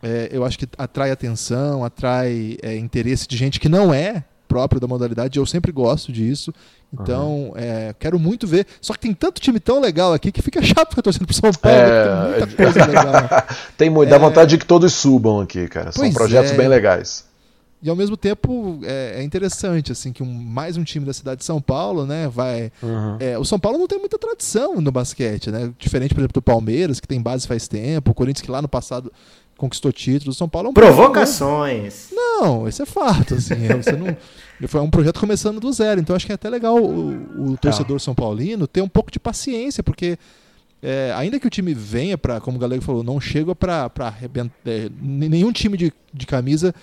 [0.00, 4.78] É, eu acho que atrai atenção, atrai é, interesse de gente que não é próprio
[4.78, 6.52] da modalidade, eu sempre gosto disso.
[6.92, 7.52] Então, uhum.
[7.56, 8.66] é, quero muito ver.
[8.82, 11.50] Só que tem tanto time tão legal aqui que fica chato ficar torcendo pro São
[11.52, 11.78] Paulo.
[11.78, 12.02] É...
[12.04, 13.14] Tem muita coisa legal.
[13.78, 14.18] tem muito, dá é.
[14.18, 15.90] vontade de que todos subam aqui, cara.
[15.90, 16.56] São pois projetos é.
[16.56, 17.24] bem legais.
[17.82, 21.40] E ao mesmo tempo é, é, interessante assim que um, mais um time da cidade
[21.40, 22.70] de São Paulo, né, vai.
[22.80, 23.16] Uhum.
[23.18, 25.72] É, o São Paulo não tem muita tradição no basquete, né?
[25.76, 28.68] Diferente, por exemplo, do Palmeiras que tem base faz tempo, o Corinthians que lá no
[28.68, 29.12] passado
[29.56, 30.36] conquistou títulos.
[30.36, 32.08] O São Paulo é um Provocações.
[32.12, 33.34] Não, isso é fato.
[33.34, 34.16] Assim, é, você não,
[34.68, 36.00] foi um projeto começando do zero.
[36.00, 39.18] Então acho que é até legal o, o torcedor São Paulino ter um pouco de
[39.18, 40.16] paciência, porque
[40.82, 44.54] é, ainda que o time venha para, como o Galego falou, não chega para arrebentar.
[44.66, 46.74] É, nenhum time de, de camisa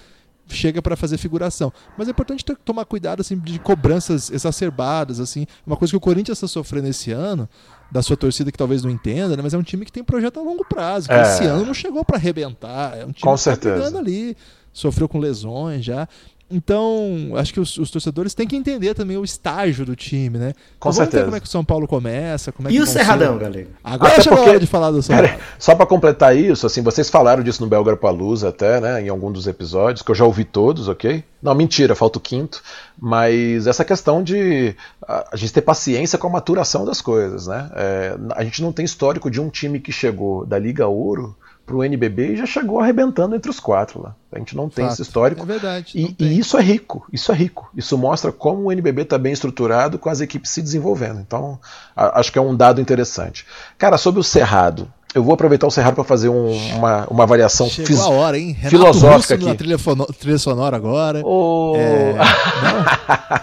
[0.49, 1.71] chega para fazer figuração.
[1.97, 5.45] Mas é importante ter, tomar cuidado assim de cobranças exacerbadas, assim.
[5.65, 7.47] Uma coisa que o Corinthians está sofrendo esse ano,
[7.91, 9.41] da sua torcida que talvez não entenda, né?
[9.41, 11.11] mas é um time que tem projeto a longo prazo.
[11.11, 11.21] É.
[11.21, 12.97] esse ano não chegou para arrebentar.
[12.97, 13.91] É um time com que certeza.
[13.91, 14.37] Tá ali,
[14.71, 16.07] sofreu com lesões já.
[16.51, 20.53] Então, acho que os, os, torcedores têm que entender também o estágio do time, né?
[20.79, 21.17] Com então, certeza.
[21.17, 23.67] Ver como é que o São Paulo começa, como é e que o Cerradão, galera?
[23.83, 25.31] Agora até chegou porque, a hora de falar do São Paulo.
[25.59, 29.31] Só para completar isso, assim, vocês falaram disso no Belgar Palusa até, né, em algum
[29.31, 31.23] dos episódios, que eu já ouvi todos, ok?
[31.41, 32.63] Não, mentira, falta o quinto.
[32.99, 34.75] Mas essa questão de
[35.07, 37.69] a, a gente ter paciência com a maturação das coisas, né?
[37.75, 41.35] É, a gente não tem histórico de um time que chegou da Liga Ouro
[41.69, 44.15] para o NBB e já chegou arrebentando entre os quatro lá.
[44.31, 44.93] A gente não tem Fato.
[44.93, 45.43] esse histórico.
[45.43, 45.93] É verdade.
[45.95, 47.69] E, e, isso é rico, isso é rico.
[47.75, 51.19] Isso mostra como o NBB está bem estruturado com as equipes se desenvolvendo.
[51.19, 51.59] Então,
[51.95, 53.45] a, acho que é um dado interessante.
[53.77, 57.67] Cara, sobre o Cerrado, eu vou aproveitar o Cerrado para fazer um, uma, uma avaliação
[57.67, 58.51] Chegou a hora, hein?
[58.51, 59.45] Renato filosófica Russo aqui.
[59.45, 59.77] Na trilha,
[60.19, 61.21] trilha sonora agora.
[61.25, 61.73] Oh.
[61.75, 62.13] É...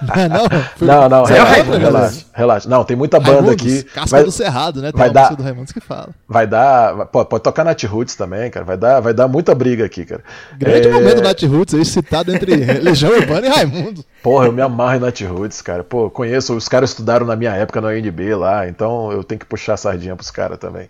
[0.07, 1.09] Não, não, não.
[1.09, 2.69] não, não relaxa, relaxa, relaxa.
[2.69, 3.83] Não, tem muita banda Raimundos, aqui.
[3.83, 4.93] Casca vai, do Cerrado, né?
[4.93, 6.11] Tem vai dar, do Raimundos que fala.
[6.29, 7.07] Vai dar.
[7.07, 8.65] Pode, pode tocar Nat Roots também, cara.
[8.65, 10.23] Vai dar, vai dar muita briga aqui, cara.
[10.57, 10.93] Grande é...
[10.93, 14.05] momento do Nat Roots aí, citado entre Legião Urbana e Raimundo.
[14.23, 15.83] Porra, eu me amarro em Nat Roots, cara.
[15.83, 19.47] Pô, conheço, os caras estudaram na minha época no ANB lá, então eu tenho que
[19.47, 20.89] puxar a sardinha pros caras também.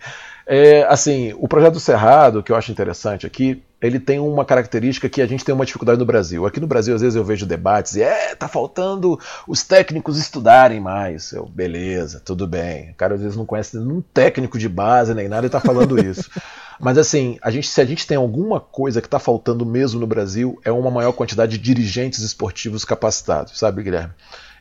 [0.49, 5.09] É, assim, o projeto do Cerrado, que eu acho interessante aqui, ele tem uma característica
[5.09, 6.47] que a gente tem uma dificuldade no Brasil.
[6.47, 10.78] Aqui no Brasil, às vezes eu vejo debates e é, tá faltando os técnicos estudarem
[10.80, 11.32] mais.
[11.32, 12.90] Eu, beleza, tudo bem.
[12.90, 15.99] O cara às vezes não conhece nenhum técnico de base nem nada e tá falando
[16.03, 16.30] isso.
[16.78, 20.07] Mas assim, a gente, se a gente tem alguma coisa que está faltando mesmo no
[20.07, 24.12] Brasil, é uma maior quantidade de dirigentes esportivos capacitados, sabe, Guilherme?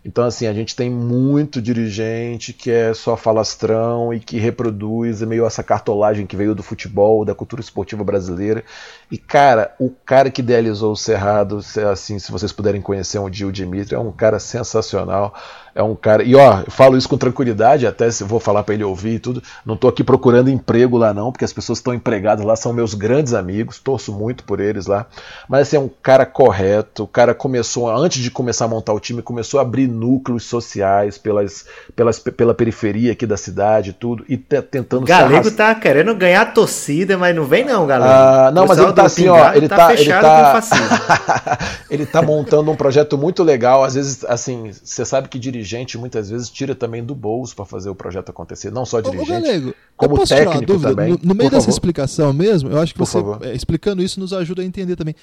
[0.07, 5.47] Então, assim, a gente tem muito dirigente que é só falastrão e que reproduz meio
[5.47, 8.63] essa cartolagem que veio do futebol, da cultura esportiva brasileira.
[9.09, 11.59] E, cara, o cara que idealizou o Cerrado,
[11.91, 15.33] assim, se vocês puderem conhecer um dia o Dimitri, é um cara sensacional
[15.75, 16.23] é um cara.
[16.23, 19.19] E ó, eu falo isso com tranquilidade, até se vou falar para ele ouvir e
[19.19, 19.43] tudo.
[19.65, 22.93] Não tô aqui procurando emprego lá, não, porque as pessoas estão empregadas lá, são meus
[22.93, 25.05] grandes amigos, torço muito por eles lá.
[25.49, 27.03] Mas assim, é um cara correto.
[27.03, 31.17] O cara começou, antes de começar a montar o time, começou a abrir núcleos sociais
[31.17, 34.23] pelas, pelas, pela periferia aqui da cidade e tudo.
[34.29, 38.47] E tentando Galego tá querendo ganhar a torcida, mas não vem, não, galera.
[38.47, 39.53] Ah, não, mas ele tá assim, ó.
[39.53, 40.61] Ele tá, tá ele tá,
[41.91, 43.83] ele tá montando um projeto muito legal.
[43.83, 47.65] Às vezes, assim, você sabe que dirigir dirigente muitas vezes tira também do bolso para
[47.65, 51.11] fazer o projeto acontecer, não só dirigente, Ô, Galego, como técnico também.
[51.13, 51.73] No, no meio dessa favor.
[51.73, 55.15] explicação mesmo, eu acho que Por você é, explicando isso nos ajuda a entender também.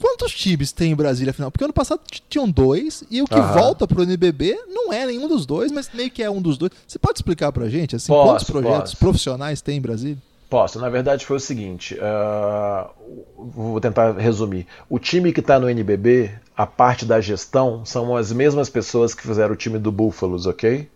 [0.00, 1.50] Quantos times tem em Brasília, afinal?
[1.50, 3.52] Porque ano passado tinham dois, e o que Aham.
[3.60, 6.70] volta pro NBB não é nenhum dos dois, mas meio que é um dos dois.
[6.86, 8.96] Você pode explicar pra gente, assim, posso, quantos projetos posso.
[8.96, 10.18] profissionais tem em Brasília?
[10.48, 10.80] Posso.
[10.80, 12.90] Na verdade, foi o seguinte: uh,
[13.36, 14.66] vou tentar resumir.
[14.88, 19.22] O time que está no NBB, a parte da gestão, são as mesmas pessoas que
[19.22, 20.88] fizeram o time do Búfalos, ok?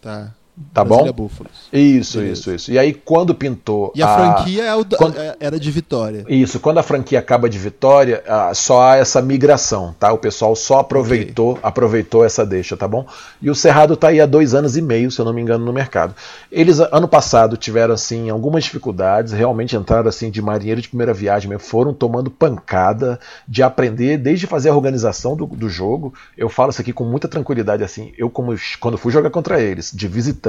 [0.00, 0.34] Tá.
[0.72, 1.24] Tá Brasília bom?
[1.24, 1.52] Búfalos.
[1.72, 2.32] Isso, Beleza.
[2.40, 2.72] isso, isso.
[2.72, 3.92] E aí, quando pintou.
[3.94, 6.24] E a, franquia é o quando- é- era de Vitória.
[6.28, 10.12] Isso, quando a franquia acaba de vitória, ah, só há essa migração, tá?
[10.12, 13.06] O pessoal só aproveitou, aproveitou essa deixa, tá bom?
[13.40, 15.64] E o Cerrado tá aí há dois anos e meio, se eu não me engano,
[15.64, 16.14] no mercado.
[16.50, 21.48] Eles, ano passado, tiveram, assim, algumas dificuldades, realmente entraram, assim, de marinheiro de primeira viagem,
[21.48, 26.12] mesmo, foram tomando pancada de aprender, desde fazer a organização do, do jogo.
[26.36, 29.92] Eu falo isso aqui com muita tranquilidade, assim, eu como, quando fui jogar contra eles,
[29.94, 30.47] de visitante,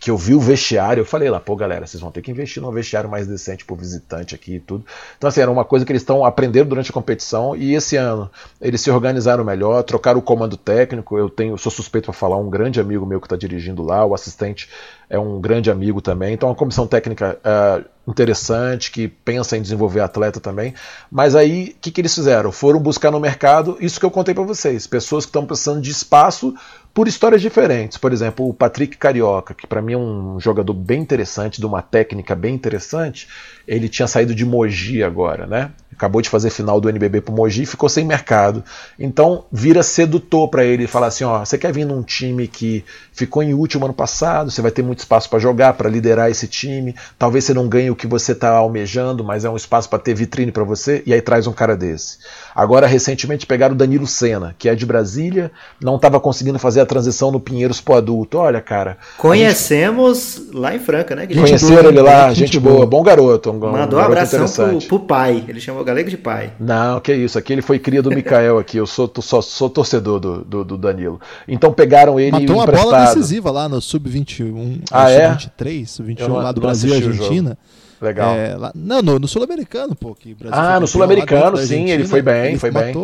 [0.00, 2.62] que eu vi o vestiário, eu falei lá, pô, galera, vocês vão ter que investir
[2.62, 4.84] num vestiário mais decente pro visitante aqui e tudo.
[5.16, 8.30] Então, assim, era uma coisa que eles estão aprendendo durante a competição e esse ano
[8.60, 11.18] eles se organizaram melhor, trocaram o comando técnico.
[11.18, 14.14] Eu tenho, sou suspeito para falar, um grande amigo meu que está dirigindo lá, o
[14.14, 14.68] assistente
[15.08, 16.34] é um grande amigo também.
[16.34, 20.74] Então, é uma comissão técnica ah, interessante que pensa em desenvolver atleta também.
[21.10, 22.52] Mas aí, o que, que eles fizeram?
[22.52, 25.90] Foram buscar no mercado isso que eu contei para vocês: pessoas que estão precisando de
[25.90, 26.54] espaço
[26.92, 27.98] por histórias diferentes.
[27.98, 31.82] Por exemplo, o Patrick Carioca, que para mim é um jogador bem interessante, de uma
[31.82, 33.28] técnica bem interessante.
[33.66, 35.70] Ele tinha saído de Mogi agora, né?
[35.92, 38.64] Acabou de fazer final do NBB pro Mogi, ficou sem mercado.
[38.98, 43.42] Então vira sedutor para ele falar assim, ó, você quer vir num time que ficou
[43.42, 46.94] em último ano passado, você vai ter muito espaço para jogar, para liderar esse time.
[47.18, 50.14] Talvez você não ganhe o que você está almejando, mas é um espaço para ter
[50.14, 51.02] vitrine para você.
[51.06, 52.18] E aí traz um cara desse.
[52.54, 56.86] Agora recentemente pegaram o Danilo Senna, que é de Brasília, não estava conseguindo fazer a
[56.86, 58.38] transição no Pinheiros pro adulto.
[58.38, 58.96] Olha, cara.
[59.16, 61.26] Conhecemos lá em Franca, né?
[61.26, 61.48] Guilherme?
[61.48, 62.74] Gente Conheceram ele lá, gente gente, boa.
[62.76, 64.46] boa, bom garoto, um, Mandou um garoto abração
[64.78, 65.44] pro, pro pai.
[65.48, 66.52] Ele chamou o Galego de pai.
[66.58, 67.38] Não, que isso.
[67.38, 68.76] Aqui ele foi cria do Mikael aqui.
[68.76, 71.20] Eu sou, só, sou torcedor do, do, do Danilo.
[71.48, 72.90] Então pegaram ele Matou uma emprestado.
[72.90, 75.28] bola decisiva lá no Sub-21, Ah, é?
[75.38, 76.94] Sub-23, Sub-21 Eu não- lá do Brasil e.
[76.96, 77.58] Argentina.
[78.00, 78.34] Legal.
[78.34, 80.14] É, lá- não, no, no Sul-Americano, pô.
[80.14, 82.94] Que Brasil Ah, no Sul-Americano, sim, ele foi bem, ele foi bem.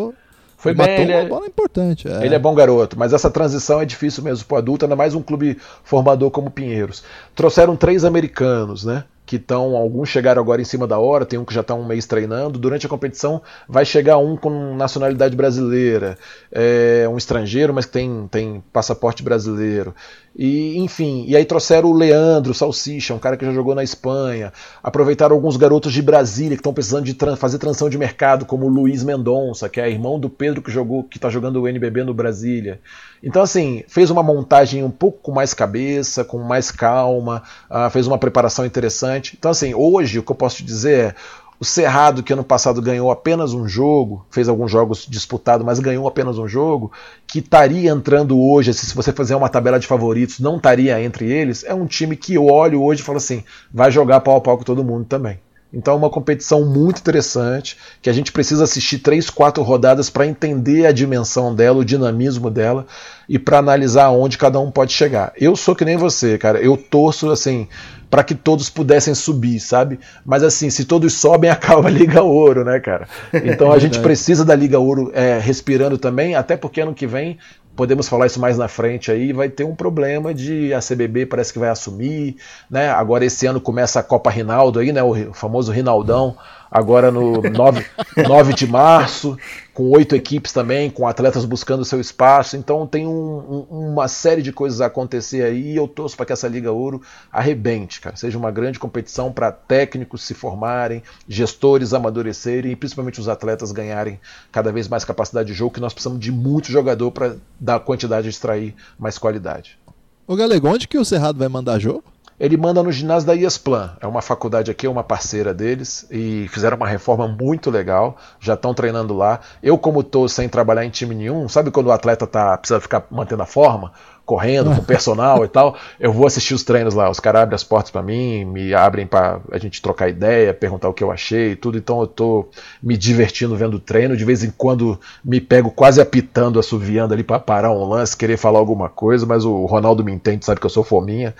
[0.57, 2.09] Foi ele bem, matou ele uma é- bola importante.
[2.09, 2.25] é.
[2.25, 5.23] Ele é bom garoto, mas essa transição é difícil mesmo pro adulto, ainda mais um
[5.23, 7.05] clube formador como Pinheiros.
[7.35, 9.05] Trouxeram três americanos, né?
[9.27, 11.85] Que estão, alguns chegaram agora em cima da hora, tem um que já está um
[11.85, 12.59] mês treinando.
[12.61, 16.17] Durante a competição vai chegar um com nacionalidade brasileira,
[16.53, 19.93] é, um estrangeiro, mas que tem, tem passaporte brasileiro.
[20.39, 24.53] E, enfim, e aí trouxeram o Leandro Salsicha, um cara que já jogou na Espanha.
[24.83, 28.67] Aproveitaram alguns garotos de Brasília que estão precisando de tran- fazer transição de mercado, como
[28.67, 32.05] o Luiz Mendonça, que é irmão do Pedro que jogou, que está jogando o NBB
[32.05, 32.81] no Brasília.
[33.23, 38.07] Então, assim, fez uma montagem um pouco com mais cabeça, com mais calma, ah, fez
[38.07, 39.16] uma preparação interessante.
[39.39, 41.15] Então, assim, hoje o que eu posso te dizer é.
[41.59, 46.07] O Cerrado, que ano passado ganhou apenas um jogo, fez alguns jogos disputados, mas ganhou
[46.07, 46.93] apenas um jogo,
[47.27, 51.65] que estaria entrando hoje, se você fazer uma tabela de favoritos, não estaria entre eles,
[51.65, 53.43] é um time que eu olho hoje e falo assim,
[53.73, 55.39] vai jogar pau a pau com todo mundo também.
[55.73, 60.27] Então é uma competição muito interessante, que a gente precisa assistir três, quatro rodadas para
[60.27, 62.87] entender a dimensão dela, o dinamismo dela
[63.29, 65.33] e para analisar onde cada um pode chegar.
[65.37, 66.61] Eu sou que nem você, cara.
[66.61, 67.69] Eu torço assim
[68.09, 69.99] para que todos pudessem subir, sabe?
[70.25, 73.09] Mas assim, se todos sobem, acaba a Liga Ouro, né, cara?
[73.45, 77.39] Então a gente precisa da Liga Ouro é, respirando também, até porque ano que vem
[77.77, 81.53] podemos falar isso mais na frente aí, vai ter um problema de a CBB parece
[81.53, 82.37] que vai assumir,
[82.71, 82.89] né?
[82.91, 85.03] Agora esse ano começa a Copa Rinaldo aí, né?
[85.03, 86.37] O famoso Rinaldão,
[86.71, 87.85] agora no 9,
[88.29, 89.37] 9 de março,
[89.75, 92.57] com oito equipes também, com atletas buscando seu espaço.
[92.57, 96.27] Então tem um- um- uma série de coisas a acontecer aí e eu torço para
[96.27, 97.03] que essa Liga Ouro
[97.33, 98.17] arrebente, cara.
[98.17, 104.19] Seja uma grande competição para técnicos se formarem, gestores amadurecerem e principalmente os atletas ganharem
[104.51, 108.25] cada vez mais capacidade de jogo, que nós precisamos de muito jogador para dar quantidade
[108.25, 109.79] de extrair mais qualidade.
[110.27, 112.03] Ô Galego, onde que o Cerrado vai mandar jogo?
[112.39, 116.47] Ele manda no ginásio da IESPLAN, é uma faculdade aqui, é uma parceira deles, e
[116.49, 119.41] fizeram uma reforma muito legal, já estão treinando lá.
[119.63, 123.07] Eu, como estou sem trabalhar em time nenhum, sabe quando o atleta tá, precisa ficar
[123.11, 123.91] mantendo a forma?
[124.27, 127.09] Correndo, com personal e tal, eu vou assistir os treinos lá.
[127.09, 130.91] Os caras abrem as portas para mim, me abrem para a gente trocar ideia, perguntar
[130.91, 131.79] o que eu achei e tudo.
[131.79, 132.49] Então eu tô
[132.83, 134.17] me divertindo vendo o treino.
[134.17, 138.37] De vez em quando me pego quase apitando, assoviando ali para parar um lance, querer
[138.37, 141.33] falar alguma coisa, mas o Ronaldo me entende, sabe que eu sou fominha.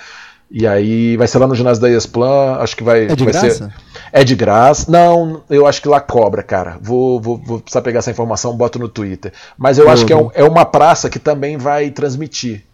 [0.51, 3.33] E aí vai ser lá no ginásio da ESPLAN, acho que vai, É de vai
[3.33, 3.51] graça?
[3.51, 3.75] ser.
[4.13, 4.91] É de graça.
[4.91, 6.79] Não, eu acho que lá cobra, cara.
[6.81, 9.33] Vou, vou, vou precisar pegar essa informação, boto no Twitter.
[9.59, 12.65] Mas eu acho que é, um- é uma praça que também vai transmitir.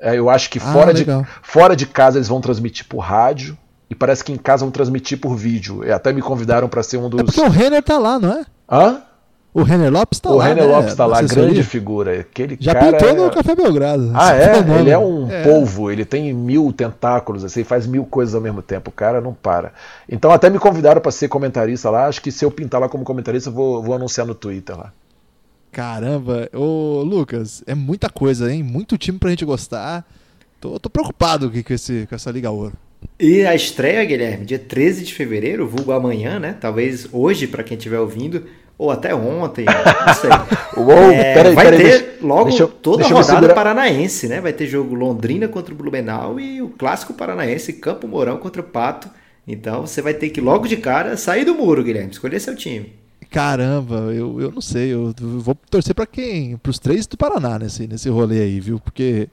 [0.00, 1.26] É, eu acho que Ah, fora, de, legal.
[1.42, 3.56] fora de casa eles vão transmitir por rádio.
[3.90, 5.82] E parece que em casa vão transmitir por vídeo.
[5.84, 7.22] E até me convidaram para ser um É dos.
[7.22, 8.44] porque o Renner tá lá, não é?
[8.70, 9.02] Hã?
[9.58, 10.44] O Renner Lopes tá o lá.
[10.44, 10.70] Renner né?
[10.76, 12.20] Lopes tá lá, grande figura.
[12.20, 14.10] Aquele Já cara pintou é- no Café Belgrado.
[14.14, 14.54] Ah, é?
[14.54, 14.78] fenômeno.
[14.80, 15.42] Ele é um É.
[15.42, 18.90] polvo, ele tem mil tentáculos, assim, faz mil coisas ao mesmo tempo.
[18.90, 19.72] O cara não para.
[20.08, 22.06] Então até me convidaram para ser comentarista lá.
[22.06, 24.92] Acho que se eu pintar lá como comentarista, eu vou, vou anunciar no Twitter lá.
[25.70, 28.62] Caramba, ô Lucas, é muita coisa, hein?
[28.62, 30.04] Muito time pra gente gostar.
[30.60, 32.72] tô, tô preocupado com, esse, com essa Liga Ouro.
[33.20, 36.56] E a estreia, Guilherme, dia 13 de fevereiro, vulgo amanhã, né?
[36.60, 38.44] Talvez hoje, para quem estiver ouvindo,
[38.78, 40.30] ou até ontem, não sei.
[40.76, 44.40] Uou, é, peraí, vai peraí, ter deixa, logo deixa toda deixa a rodada paranaense, né?
[44.40, 48.64] Vai ter jogo Londrina contra o Blumenau e o clássico paranaense Campo Mourão contra o
[48.64, 49.10] Pato.
[49.46, 52.92] Então você vai ter que logo de cara sair do muro, Guilherme, escolher seu time.
[53.30, 56.56] Caramba, eu, eu não sei, eu vou torcer para quem?
[56.56, 58.78] Para os três do Paraná nesse, nesse rolê aí, viu?
[58.78, 59.28] Porque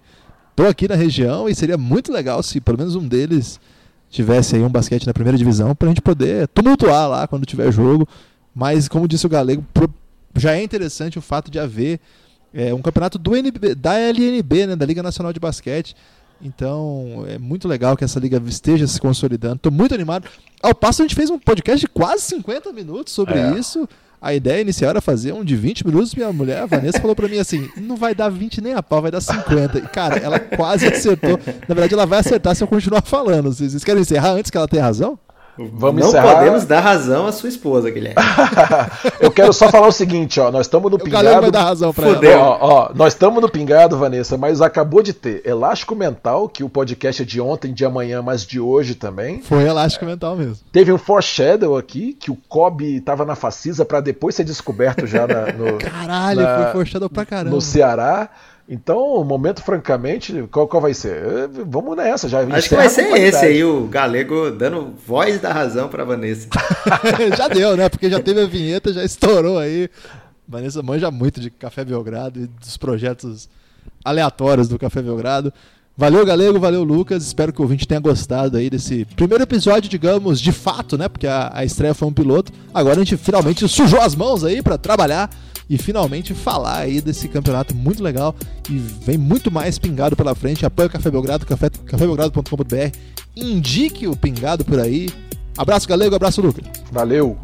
[0.55, 3.59] tô aqui na região e seria muito legal se pelo menos um deles
[4.09, 7.71] tivesse aí um basquete na primeira divisão para a gente poder tumultuar lá quando tiver
[7.71, 8.07] jogo.
[8.55, 9.65] Mas, como disse o Galego,
[10.37, 11.99] já é interessante o fato de haver
[12.53, 15.93] é, um campeonato do NB, da LNB, né, da Liga Nacional de Basquete.
[16.41, 19.55] Então, é muito legal que essa liga esteja se consolidando.
[19.55, 20.27] Estou muito animado.
[20.63, 23.57] Ao passo, a gente fez um podcast de quase 50 minutos sobre é.
[23.57, 23.87] isso.
[24.21, 26.15] A ideia inicial era fazer um de 20 minutos.
[26.15, 29.01] Minha mulher, a Vanessa, falou para mim assim: não vai dar 20 nem a pau,
[29.01, 29.77] vai dar 50.
[29.77, 31.39] E, cara, ela quase acertou.
[31.67, 33.53] Na verdade, ela vai acertar se eu continuar falando.
[33.53, 35.19] Vocês querem encerrar antes que ela tenha razão?
[35.57, 36.35] Vamos não encerrar.
[36.35, 38.15] podemos dar razão à sua esposa, Guilherme.
[39.21, 41.29] eu quero só falar o seguinte, ó, nós estamos no o pingado.
[41.41, 42.31] vai dar razão pra Fudeu.
[42.31, 42.43] ela.
[42.43, 46.69] Ó, ó, nós estamos no pingado, Vanessa, mas acabou de ter Elástico Mental, que o
[46.69, 49.41] podcast é de ontem, de amanhã, mas de hoje também.
[49.41, 50.09] Foi Elástico é.
[50.09, 50.57] Mental mesmo.
[50.71, 55.25] Teve um foreshadow aqui, que o Kobe tava na Facisa para depois ser descoberto já
[55.25, 57.55] na, no Caralho, na, foi foreshadow pra caramba.
[57.55, 58.29] No Ceará.
[58.67, 61.17] Então, o momento, francamente, qual, qual vai ser?
[61.17, 62.41] É, vamos nessa, já.
[62.41, 66.47] Acho que vai ser esse aí, o Galego dando voz da razão para Vanessa.
[67.37, 67.89] já deu, né?
[67.89, 69.87] Porque já teve a vinheta, já estourou aí.
[70.47, 73.47] Vanessa manja muito de Café Belgrado e dos projetos
[74.03, 75.53] aleatórios do Café Belgrado.
[75.97, 77.25] Valeu, Galego, valeu, Lucas.
[77.25, 81.07] Espero que o ouvinte tenha gostado aí desse primeiro episódio, digamos, de fato, né?
[81.07, 82.51] Porque a, a estreia foi um piloto.
[82.73, 85.29] Agora a gente finalmente sujou as mãos aí para trabalhar
[85.69, 88.35] e finalmente falar aí desse campeonato muito legal
[88.69, 90.65] e vem muito mais pingado pela frente.
[90.65, 92.97] Apoie o Café Belgrado, café, cafébelgrado.com.br.
[93.33, 95.09] Indique o pingado por aí.
[95.57, 96.65] Abraço, Galego, abraço, Lucas.
[96.91, 97.37] Valeu.